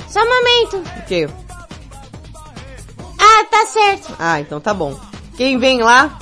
[0.09, 0.79] Só um momento.
[0.79, 1.29] O quê?
[3.17, 4.17] Ah, tá certo.
[4.19, 4.99] Ah, então tá bom.
[5.37, 6.19] Quem vem lá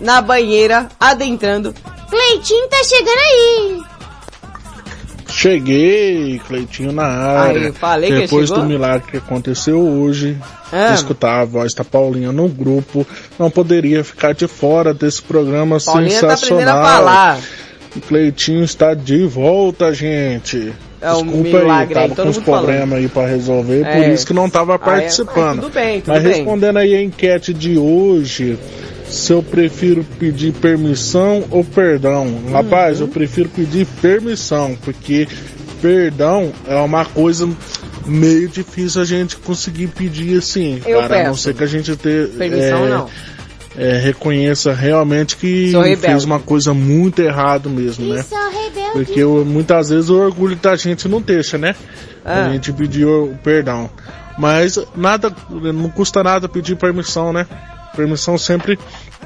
[0.00, 1.72] na banheira, adentrando.
[2.10, 3.95] Cleitinho tá chegando aí.
[5.36, 7.66] Cheguei, Cleitinho na área.
[7.66, 10.34] Aí, falei Depois do milagre que aconteceu hoje,
[10.72, 10.94] Ah.
[10.94, 13.06] escutar a voz da Paulinha no grupo,
[13.38, 16.82] não poderia ficar de fora desse programa Paulinha tá sensacional.
[16.82, 17.38] falar.
[17.94, 20.72] O Cleitinho está de volta, gente.
[21.02, 24.02] É um Desculpa milagre aí, aí, tava todo com uns problemas aí pra resolver, por
[24.02, 24.14] É.
[24.14, 24.78] isso que não tava Ah, é?
[24.78, 25.56] participando.
[25.56, 26.32] Mas tudo bem, tudo Mas bem.
[26.32, 28.58] respondendo aí a enquete de hoje,
[29.08, 32.26] se eu prefiro pedir permissão ou perdão.
[32.26, 32.52] Uhum.
[32.52, 35.26] Rapaz, eu prefiro pedir permissão, porque
[35.80, 37.48] perdão é uma coisa
[38.06, 41.42] meio difícil a gente conseguir pedir assim, Eu cara, a não peço.
[41.42, 43.08] ser que a gente ter Permissão, é, não.
[43.76, 48.24] é, reconheça realmente que fez uma coisa muito errado mesmo, né?
[48.92, 51.74] Porque o- muitas vezes o orgulho da gente não deixa, né?
[52.24, 52.46] Ah.
[52.46, 53.90] A gente pedir o perdão.
[54.38, 57.46] Mas nada, não custa nada pedir permissão, né?
[57.96, 58.78] Permissão sempre,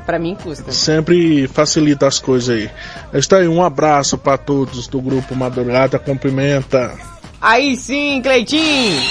[0.06, 0.70] Pra mim custa.
[0.72, 2.70] sempre facilita as coisas aí.
[3.12, 6.97] Está aí, um abraço para todos do grupo Madrugada Cumprimenta.
[7.40, 9.02] Aí sim, Cleitinho!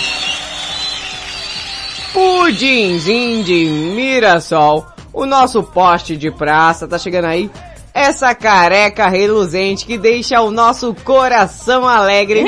[2.14, 3.66] Pudinzinho de
[3.96, 7.52] Mirassol, o nosso poste de praça, tá chegando aí.
[7.94, 12.46] Essa careca reluzente que deixa o nosso coração alegre.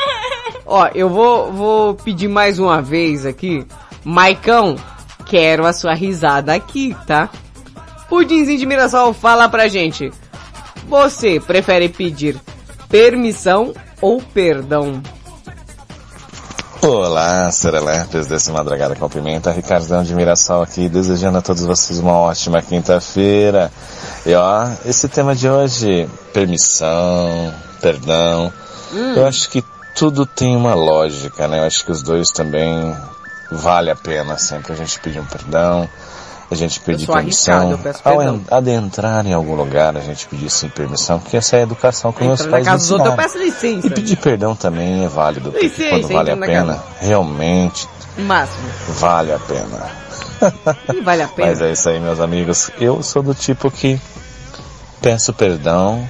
[0.66, 3.66] Ó, eu vou, vou pedir mais uma vez aqui.
[4.04, 4.76] Maicão,
[5.26, 7.28] quero a sua risada aqui, tá?
[8.08, 10.10] Pudinzinho de Mirassol, fala pra gente.
[10.88, 12.38] Você prefere pedir
[12.88, 15.02] permissão ou perdão?
[16.82, 22.12] Olá, serelepes desse Madrugada com Pimenta, Ricardão de Mirassol aqui, desejando a todos vocês uma
[22.12, 23.72] ótima quinta-feira.
[24.26, 28.52] E ó, esse tema de hoje, permissão, perdão,
[28.92, 29.14] Hum.
[29.16, 29.64] eu acho que
[29.96, 31.60] tudo tem uma lógica, né?
[31.60, 32.94] Eu acho que os dois também
[33.50, 35.88] vale a pena sempre a gente pedir um perdão,
[36.50, 37.78] a gente pedir permissão.
[38.04, 41.62] Ao en- adentrar em algum lugar, a gente pedir sim permissão, porque essa é a
[41.62, 43.32] educação que meus pais casa dos outros, eu ensinaram.
[43.32, 43.86] peço licença.
[43.86, 47.88] E pedir perdão também é válido, porque Licença, quando vale a pena, realmente
[48.18, 48.68] Máximo.
[48.88, 49.90] vale a pena.
[50.94, 51.48] E vale a pena.
[51.48, 52.70] Mas é isso aí, meus amigos.
[52.78, 53.98] Eu sou do tipo que
[55.00, 56.06] peço perdão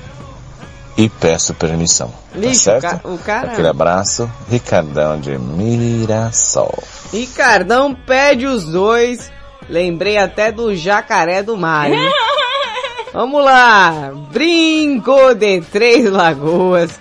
[0.96, 2.08] e peço permissão.
[2.32, 2.84] Tá Lixo, certo?
[2.86, 6.82] o ca- o cara- Aquele abraço, Ricardão de Mirassol.
[7.12, 9.30] Ricardão pede os dois.
[9.68, 11.98] Lembrei até do jacaré do Mario.
[13.12, 14.10] Vamos lá!
[14.32, 16.98] Brinco de Três Lagoas.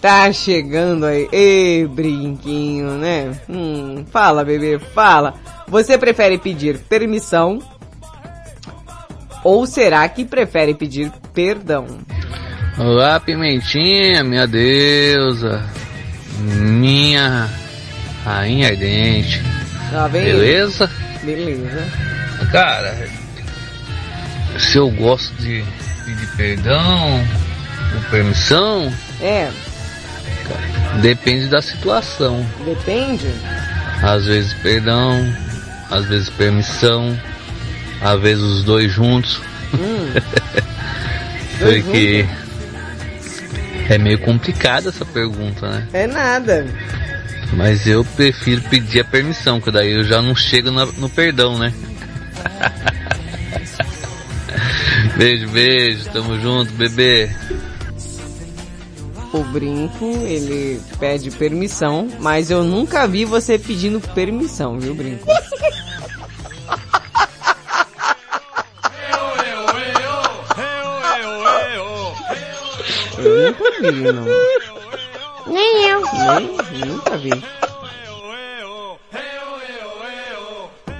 [0.00, 1.28] Tá chegando aí.
[1.30, 3.32] Ei, brinquinho, né?
[3.48, 5.34] Hum, fala, bebê, fala.
[5.68, 7.58] Você prefere pedir permissão?
[9.44, 11.86] Ou será que prefere pedir perdão?
[12.80, 15.62] Olá, Pimentinha, minha deusa,
[16.38, 17.46] minha
[18.24, 19.40] rainha vem ele.
[20.10, 20.90] Beleza?
[21.22, 21.86] Beleza.
[22.50, 22.96] Cara,
[24.58, 25.62] se eu gosto de
[26.06, 27.20] pedir perdão
[27.96, 28.90] ou permissão,
[29.20, 29.50] É,
[31.02, 32.46] depende da situação.
[32.64, 33.26] depende.
[34.02, 35.30] Às vezes perdão,
[35.90, 37.14] às vezes permissão,
[38.00, 39.38] às vezes os dois juntos.
[39.74, 40.12] Hum.
[41.60, 42.26] Porque
[43.94, 45.88] é meio complicada essa pergunta, né?
[45.92, 46.66] É nada.
[47.52, 51.58] Mas eu prefiro pedir a permissão, que daí eu já não chego na- no perdão,
[51.58, 51.72] né?
[55.16, 57.30] beijo, beijo, tamo junto, bebê.
[59.32, 65.24] O brinco, ele pede permissão, mas eu nunca vi você pedindo permissão, viu, brinco?
[73.50, 74.24] Nunca vi, não.
[75.46, 76.02] Nem eu.
[76.02, 77.30] Nem, nunca vi.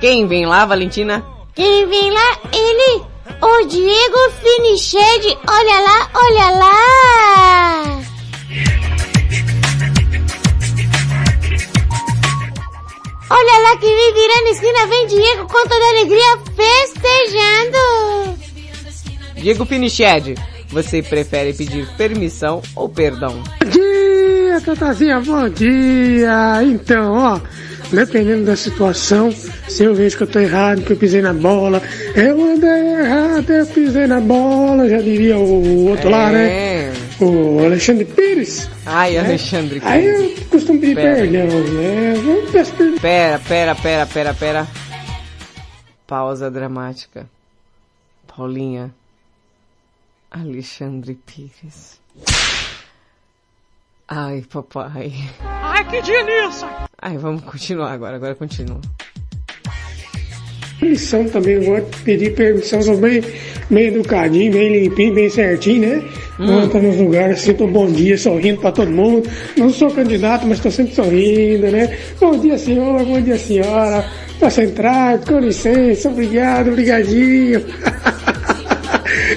[0.00, 1.24] Quem vem lá, Valentina?
[1.54, 2.38] Quem vem lá?
[2.52, 3.02] Ele,
[3.42, 5.38] o Diego Finiched.
[5.46, 8.00] Olha lá, olha lá.
[13.32, 18.38] Olha lá que vem virando esquina, vem Diego com toda alegria festejando.
[19.36, 20.34] Diego Finiched,
[20.70, 23.42] você prefere pedir permissão ou perdão?
[23.62, 26.62] Bom dia, Tatazinha, bom dia.
[26.62, 27.40] Então, ó,
[27.92, 29.32] dependendo da situação,
[29.68, 31.82] se eu vejo que eu tô errado, que eu pisei na bola,
[32.14, 36.92] eu andei errado, eu pisei na bola, já diria o outro lá, né?
[37.20, 38.68] O Alexandre Pires.
[38.86, 39.20] Ai, né?
[39.20, 40.38] Alexandre Aí Pires.
[40.38, 41.16] eu costumo pedir Pera.
[41.16, 42.14] perdão, né?
[42.16, 42.98] Eu peço perdão.
[42.98, 44.68] Pera, pera, pera, pera, pera.
[46.06, 47.26] Pausa dramática.
[48.26, 48.90] Paulinha.
[50.30, 52.00] Alexandre Pires.
[54.08, 55.12] Ai, papai.
[55.40, 56.68] Ai, que delícia!
[57.00, 58.80] Ai, vamos continuar agora, agora continua.
[60.78, 63.22] Permissão também, eu vou pedir permissão, sou bem,
[63.68, 66.08] bem educadinho, bem limpinho, bem certinho, né?
[66.38, 66.68] Hum.
[66.68, 69.28] Vou nos lugares, assim, tô bom dia, sorrindo pra todo mundo.
[69.56, 71.98] Não sou candidato, mas tô sempre sorrindo, né?
[72.18, 74.08] Bom dia, senhor, bom dia, senhora.
[74.38, 77.62] Posso entrar, com licença, obrigado, obrigadinho.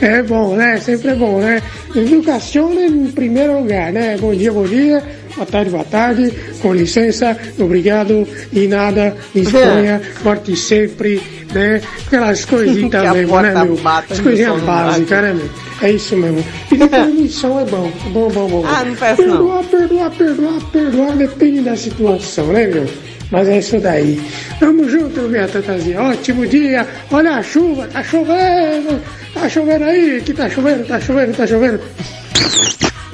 [0.04, 0.78] É bom, né?
[0.82, 1.62] Sempre é bom, né?
[1.96, 4.18] Educação em primeiro lugar, né?
[4.20, 5.02] Bom dia, bom dia.
[5.34, 6.34] Boa tarde, boa tarde.
[6.62, 8.28] Com licença, obrigado.
[8.52, 11.22] E nada, Espanha, forte sempre,
[11.54, 11.82] né?
[12.06, 13.80] Aquelas coisinhas a porta né, meu?
[14.10, 15.50] As coisinhas básicas, né, meu?
[15.82, 16.44] É isso mesmo.
[16.70, 17.90] Pedir permissão é bom.
[18.10, 18.66] Bom, bom, bom.
[18.68, 19.38] Ah, não peço não.
[19.38, 22.86] Perdoar, perdoar, perdoar, perdoar, depende da situação, né, meu?
[23.34, 24.22] Mas é isso daí.
[24.60, 26.00] Tamo junto, minha tatazinha.
[26.04, 26.88] Ótimo dia.
[27.12, 29.02] Olha a chuva, tá chovendo.
[29.34, 31.82] Tá chovendo aí, que tá chovendo, tá chovendo, tá chovendo.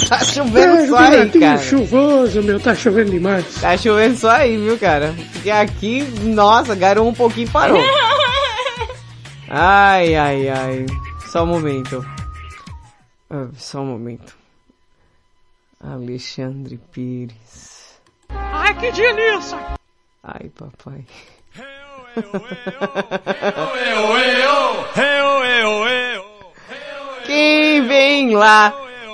[0.10, 1.58] Tá chovendo É, só aí, cara.
[1.60, 3.46] chuvoso, meu, tá chovendo demais.
[3.62, 5.16] Tá chovendo só aí, viu, cara?
[5.32, 7.82] Porque aqui, nossa, garou um pouquinho e parou.
[9.48, 10.86] Ai, ai, ai.
[11.32, 12.06] Só um momento.
[13.30, 14.36] Ah, Só um momento.
[15.82, 18.00] Alexandre Pires.
[18.30, 19.79] Ai, que delícia!
[20.24, 21.06] Ai, papai.
[27.26, 28.74] Quem vem lá?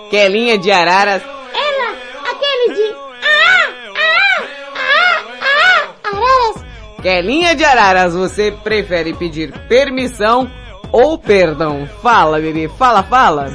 [0.09, 1.21] Quelinha de Araras.
[1.21, 2.95] Ela, aquele de.
[3.23, 4.43] Ah, ah,
[4.75, 6.65] ah, ah, araras.
[7.01, 10.49] Quelinha de Araras, você prefere pedir permissão
[10.95, 11.89] ou perdão?
[12.01, 12.69] Fala, bebê.
[12.69, 13.53] Fala, fala.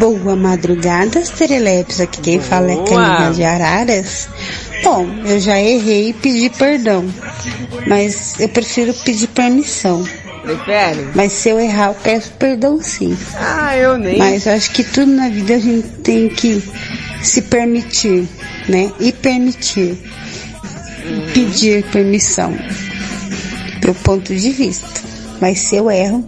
[0.00, 2.00] Boa madrugada, Serelepes.
[2.00, 2.86] Aqui quem fala é Boa.
[2.86, 4.28] Caninha de Araras.
[4.82, 7.04] Bom, eu já errei e pedi perdão.
[7.86, 10.04] Mas eu prefiro pedir permissão.
[10.42, 11.08] Prefere?
[11.14, 13.16] Mas se eu errar, eu peço perdão sim.
[13.36, 14.18] Ah, eu nem.
[14.18, 16.60] Mas eu acho que tudo na vida a gente tem que
[17.22, 18.26] se permitir,
[18.68, 18.90] né?
[18.98, 19.96] E permitir.
[21.04, 21.26] Uhum.
[21.32, 22.52] Pedir permissão.
[23.84, 25.00] Meu ponto de vista.
[25.40, 26.26] Mas se eu erro,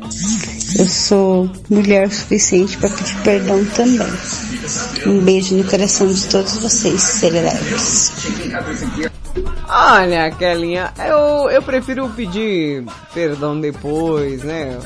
[0.79, 4.13] eu sou mulher o suficiente para pedir perdão também.
[5.07, 8.13] Um beijo no coração de todos vocês, serelepes.
[9.69, 14.79] Olha, Kelinha, eu, eu prefiro pedir perdão depois, né?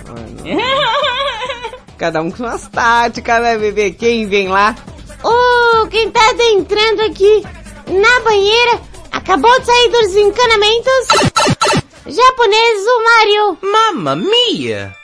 [1.98, 3.90] Cada um com suas táticas, né, bebê?
[3.90, 4.76] Quem vem lá?
[5.24, 7.42] Oh, quem tá adentrando aqui
[7.88, 8.80] na banheira
[9.10, 11.06] acabou de sair dos encanamentos.
[12.06, 13.58] Japonês, o Mario.
[13.62, 14.94] Mamma mia!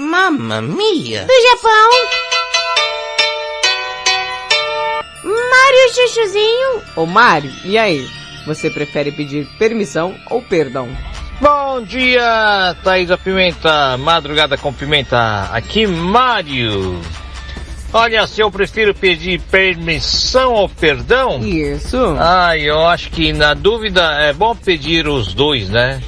[0.00, 1.26] Mamma mia!
[1.26, 1.90] Do Japão.
[5.22, 6.82] Mario Chuchuzinho.
[6.96, 8.08] Ô, Mário, e aí?
[8.46, 10.88] Você prefere pedir permissão ou perdão?
[11.38, 16.98] Bom dia, Thaisa Pimenta, madrugada com pimenta, aqui Mário.
[17.92, 21.40] Olha, se eu prefiro pedir permissão ou perdão?
[21.40, 22.16] Isso.
[22.18, 26.00] Ah, eu acho que na dúvida é bom pedir os dois, né?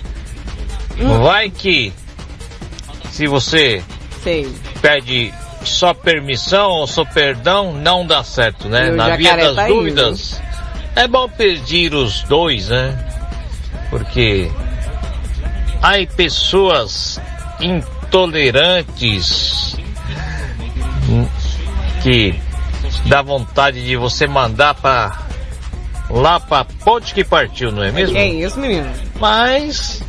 [0.99, 1.23] Hum.
[1.23, 1.93] Vai que
[3.13, 3.83] se você
[4.23, 4.49] Sei.
[4.81, 5.35] pede
[5.65, 8.91] só permissão ou só perdão, não dá certo, né?
[8.91, 10.41] Na via das tá dúvidas,
[10.97, 12.99] é bom pedir os dois, né?
[13.91, 14.51] Porque
[15.83, 17.21] há pessoas
[17.61, 19.77] intolerantes
[22.03, 22.41] que
[23.07, 25.19] dá vontade de você mandar pra
[26.09, 28.17] lá pra ponte que partiu, não é mesmo?
[28.17, 28.91] É isso, menino.
[29.21, 30.03] Mas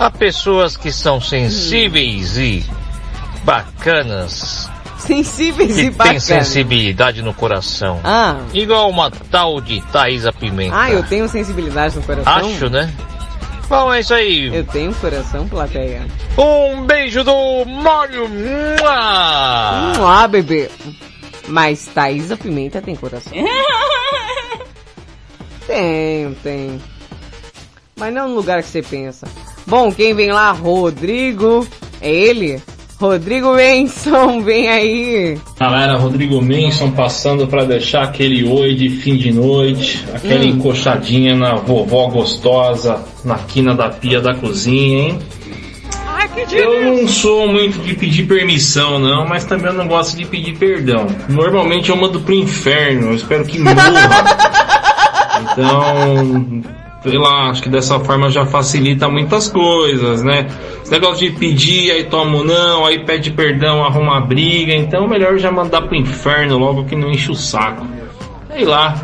[0.00, 2.64] há pessoas que são sensíveis e
[3.44, 4.68] bacanas.
[4.98, 6.24] Sensíveis que e tem bacanas.
[6.24, 8.00] sensibilidade no coração.
[8.02, 8.40] Ah.
[8.54, 10.74] Igual uma tal de Thaisa Pimenta.
[10.76, 12.32] Ah, eu tenho sensibilidade no coração?
[12.32, 12.92] Acho, né?
[13.68, 14.54] Bom, é isso aí.
[14.54, 16.04] Eu tenho coração, plateia.
[16.36, 18.28] Um beijo do Mário.
[18.28, 19.80] Mua!
[19.80, 20.68] Vamos lá, bebê.
[21.46, 23.32] Mas Thaisa Pimenta tem coração.
[25.66, 26.82] Tenho, tenho.
[27.96, 29.28] Mas não no lugar que você pensa.
[29.70, 30.50] Bom, quem vem lá?
[30.50, 31.64] Rodrigo.
[32.02, 32.60] É ele?
[33.00, 35.38] Rodrigo Benson, vem aí.
[35.58, 40.48] Galera, Rodrigo Menson passando para deixar aquele oi de fim de noite, aquela Hum.
[40.48, 45.18] encoxadinha na vovó gostosa, na quina da pia da cozinha, hein?
[46.08, 50.16] Ai, que Eu não sou muito de pedir permissão, não, mas também eu não gosto
[50.16, 51.06] de pedir perdão.
[51.28, 54.50] Normalmente eu mando pro inferno, eu espero que morra.
[55.52, 56.62] Então,
[57.04, 60.46] lá, acho que dessa forma já facilita muitas coisas, né?
[60.82, 65.08] Esse negócio de pedir, aí toma um não, aí pede perdão, arruma a briga, então
[65.08, 67.86] melhor já mandar pro inferno logo que não enche o saco.
[68.52, 68.94] Sei lá,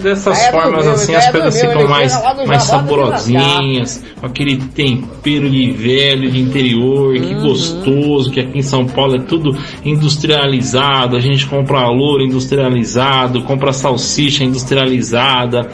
[0.00, 4.04] Dessas Já é do formas meu, assim as é coisas meu, ficam mais, mais saborosinhas,
[4.18, 7.42] com aquele tempero de velho, de interior, que Uhum.
[7.42, 13.72] gostoso, que aqui em São Paulo é tudo industrializado, a gente compra louro industrializado, compra
[13.72, 15.70] salsicha industrializada,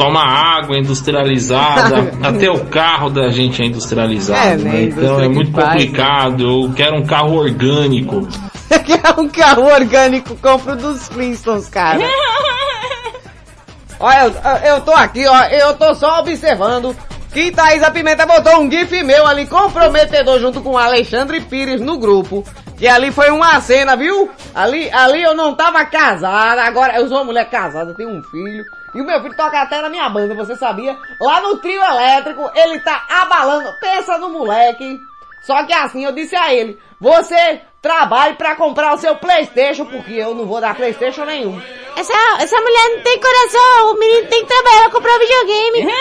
[0.00, 4.70] toma água industrializada, até o carro da gente é industrializado, É, né?
[4.72, 4.82] né?
[4.84, 8.26] Então é muito complicado, eu quero um carro orgânico.
[8.86, 11.98] Quer um carro orgânico, compro dos Flintstones, cara.
[13.98, 14.32] Olha,
[14.64, 16.96] eu, eu tô aqui, ó, eu tô só observando
[17.32, 21.80] que Thaís a Pimenta botou um gif meu ali comprometedor junto com o Alexandre Pires
[21.80, 22.44] no grupo.
[22.80, 24.30] Que ali foi uma cena, viu?
[24.54, 28.64] Ali, ali eu não tava casada, agora eu sou uma mulher casada, tenho um filho.
[28.94, 30.96] E o meu filho toca até na minha banda, você sabia?
[31.20, 33.70] Lá no trio elétrico, ele tá abalando.
[33.78, 34.98] Pensa no moleque.
[35.42, 40.14] Só que assim, eu disse a ele, você trabalhe pra comprar o seu Playstation, porque
[40.14, 41.60] eu não vou dar Playstation nenhum.
[41.98, 45.92] Essa, essa mulher não tem coração, o menino tem que trabalhar pra comprar videogame.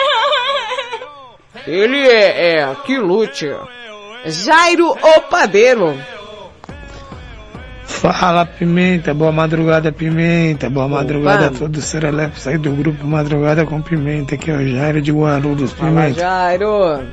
[1.68, 3.49] Ele é, é, que lute.
[4.26, 6.19] Jairo o Padeiro.
[8.00, 13.66] Fala Pimenta, boa madrugada Pimenta, boa madrugada a todos os Serelepe, saí do grupo Madrugada
[13.66, 16.20] com Pimenta, aqui é o Jairo de Guarulhos, Fala, Pimenta.
[16.22, 17.04] Jairo.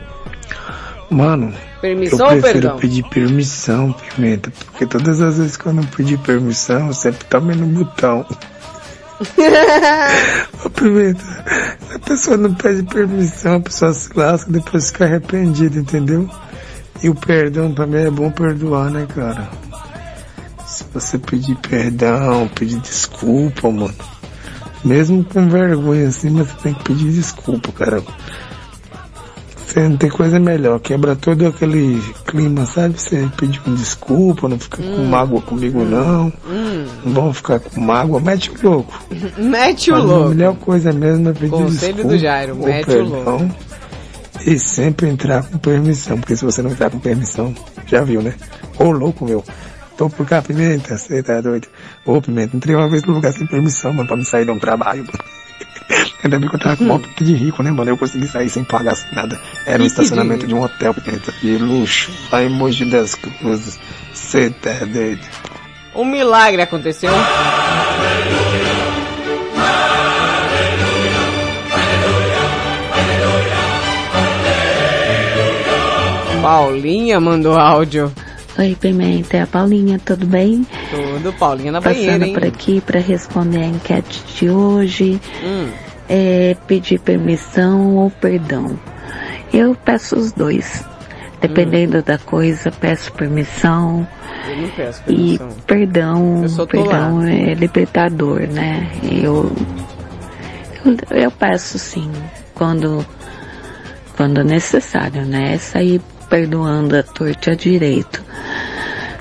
[1.11, 2.79] Mano, Permissão eu prefiro perdão?
[2.79, 7.57] pedir permissão, Pimenta, porque todas as vezes que eu não pedi permissão, eu sempre tomei
[7.57, 8.25] no botão.
[10.65, 11.25] Ô Pimenta,
[11.97, 16.31] a pessoa não pede permissão, a pessoa se lasca, depois fica arrependida, entendeu?
[17.03, 19.49] E o perdão também é bom perdoar, né, cara?
[20.77, 23.94] Se você pedir perdão, pedir desculpa, mano.
[24.85, 28.03] Mesmo com vergonha assim, mas você tem que pedir desculpa, cara.
[29.66, 33.01] Você não tem coisa melhor, quebra todo aquele clima, sabe?
[33.01, 35.07] Você pedir desculpa, não fica com Hum.
[35.09, 36.31] mágoa comigo não.
[36.47, 39.03] Hum, Não vamos ficar com mágoa, mete o louco.
[39.39, 40.28] mete o Mas A louco.
[40.31, 43.51] melhor coisa mesmo é pedir Conselho desculpa, do Jairo, mete o perdão,
[44.47, 47.55] E sempre entrar com permissão, porque se você não entrar com permissão,
[47.86, 48.35] já viu, né?
[48.78, 49.43] Ô louco, meu.
[49.97, 51.68] Tô por cá, Pimenta, você tá doido?
[52.05, 54.59] Ô, Pimenta, entrei uma vez no lugar sem permissão, mano, pra me sair de um
[54.59, 55.18] trabalho, mano.
[56.23, 57.90] Ainda bem que eu tava com mó pique de rico, né, mano?
[57.90, 59.40] Eu consegui sair sem pagar nada.
[59.64, 62.12] Era um estacionamento de um hotel, Pimenta, de luxo.
[62.31, 63.78] Lá em Mogi das Cruzes.
[64.12, 65.23] Você tá doido?
[65.94, 67.12] Um milagre aconteceu.
[76.43, 78.12] Paulinha mandou áudio.
[78.59, 80.66] Oi, Pimenta, é a Paulinha, tudo bem?
[80.91, 82.33] Tudo, Paulinha na Passando banheira, hein?
[82.33, 85.20] por aqui para responder a enquete de hoje.
[85.45, 85.69] Hum.
[86.09, 88.78] É pedir permissão ou perdão.
[89.53, 90.85] Eu peço os dois.
[91.41, 94.07] Dependendo da coisa, peço permissão.
[94.49, 95.49] Eu não peço E permissão.
[95.66, 97.31] perdão, só tô perdão lá.
[97.31, 98.91] é libertador, né?
[99.03, 99.53] Eu,
[100.85, 102.11] eu, eu peço sim,
[102.55, 103.05] quando,
[104.16, 105.59] quando necessário, né?
[105.59, 108.23] Sair perdoando a torta e a direito.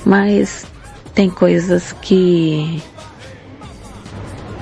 [0.06, 0.65] Mas
[1.14, 2.82] tem coisas que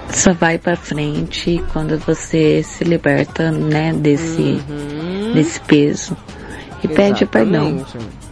[0.10, 4.62] só vai pra frente quando você se liberta, né, desse,
[5.34, 6.16] desse peso.
[6.84, 7.68] E pede perdão.
[7.68, 8.24] Exatamente.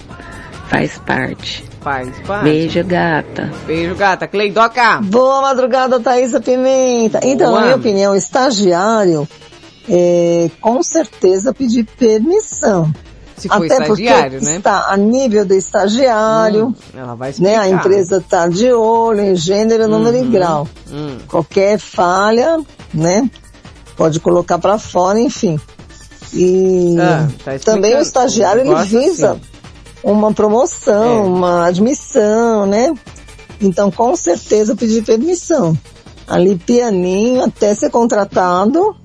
[0.67, 1.65] Faz parte.
[1.81, 2.43] Faz parte.
[2.43, 3.51] Beijo, gata.
[3.65, 4.27] Beijo, gata.
[4.27, 5.01] Cleidoca.
[5.01, 7.19] Boa madrugada, Thaisa Pimenta.
[7.23, 7.59] Então, Boa.
[7.59, 9.27] na minha opinião, estagiário,
[9.89, 12.93] é, com certeza pedir permissão.
[13.41, 14.57] Se for Até estagiário, porque né?
[14.57, 17.31] está a nível do estagiário, Hum, ela vai né?
[17.31, 17.61] explicar.
[17.61, 20.31] A empresa está de olho em gênero, número e Uhum.
[20.31, 20.68] grau.
[20.91, 21.18] Hum.
[21.27, 22.59] Qualquer falha,
[22.93, 23.30] né?
[23.97, 25.59] Pode colocar para fora, enfim.
[26.34, 29.41] E Ah, tá também o estagiário ele visa assim.
[30.03, 31.22] uma promoção, É.
[31.23, 32.93] uma admissão, né?
[33.59, 35.77] Então, com certeza pedir permissão.
[36.27, 38.95] Ali pianinho até ser contratado.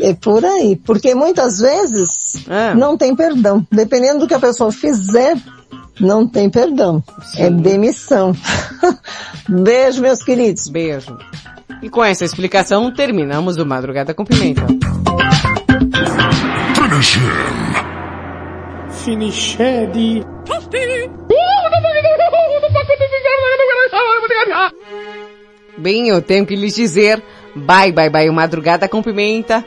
[0.00, 0.76] É por aí.
[0.76, 2.74] Porque muitas vezes É.
[2.74, 3.66] não tem perdão.
[3.70, 5.36] Dependendo do que a pessoa fizer,
[6.00, 7.02] não tem perdão.
[7.36, 8.34] É demissão.
[9.48, 10.68] Beijo, meus queridos.
[10.68, 11.16] Beijo.
[11.82, 14.62] E com essa explicação, terminamos o Madrugada com Pimenta.
[19.04, 20.24] Finiched.
[25.76, 27.22] Bem, eu tenho que lhes dizer,
[27.54, 29.64] bye bye bye, Madrugada com Pimenta.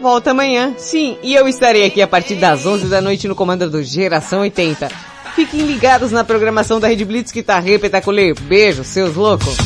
[0.00, 3.68] Volta amanhã, sim, e eu estarei aqui a partir das 11 da noite no comando
[3.70, 4.90] do Geração 80.
[5.34, 8.34] Fiquem ligados na programação da Rede Blitz que tá repetaculê.
[8.34, 9.56] Beijo, seus loucos.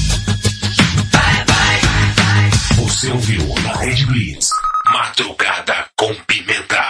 [2.76, 4.50] Você ouviu na Red Blitz.
[4.92, 6.89] Madrugada com pimenta.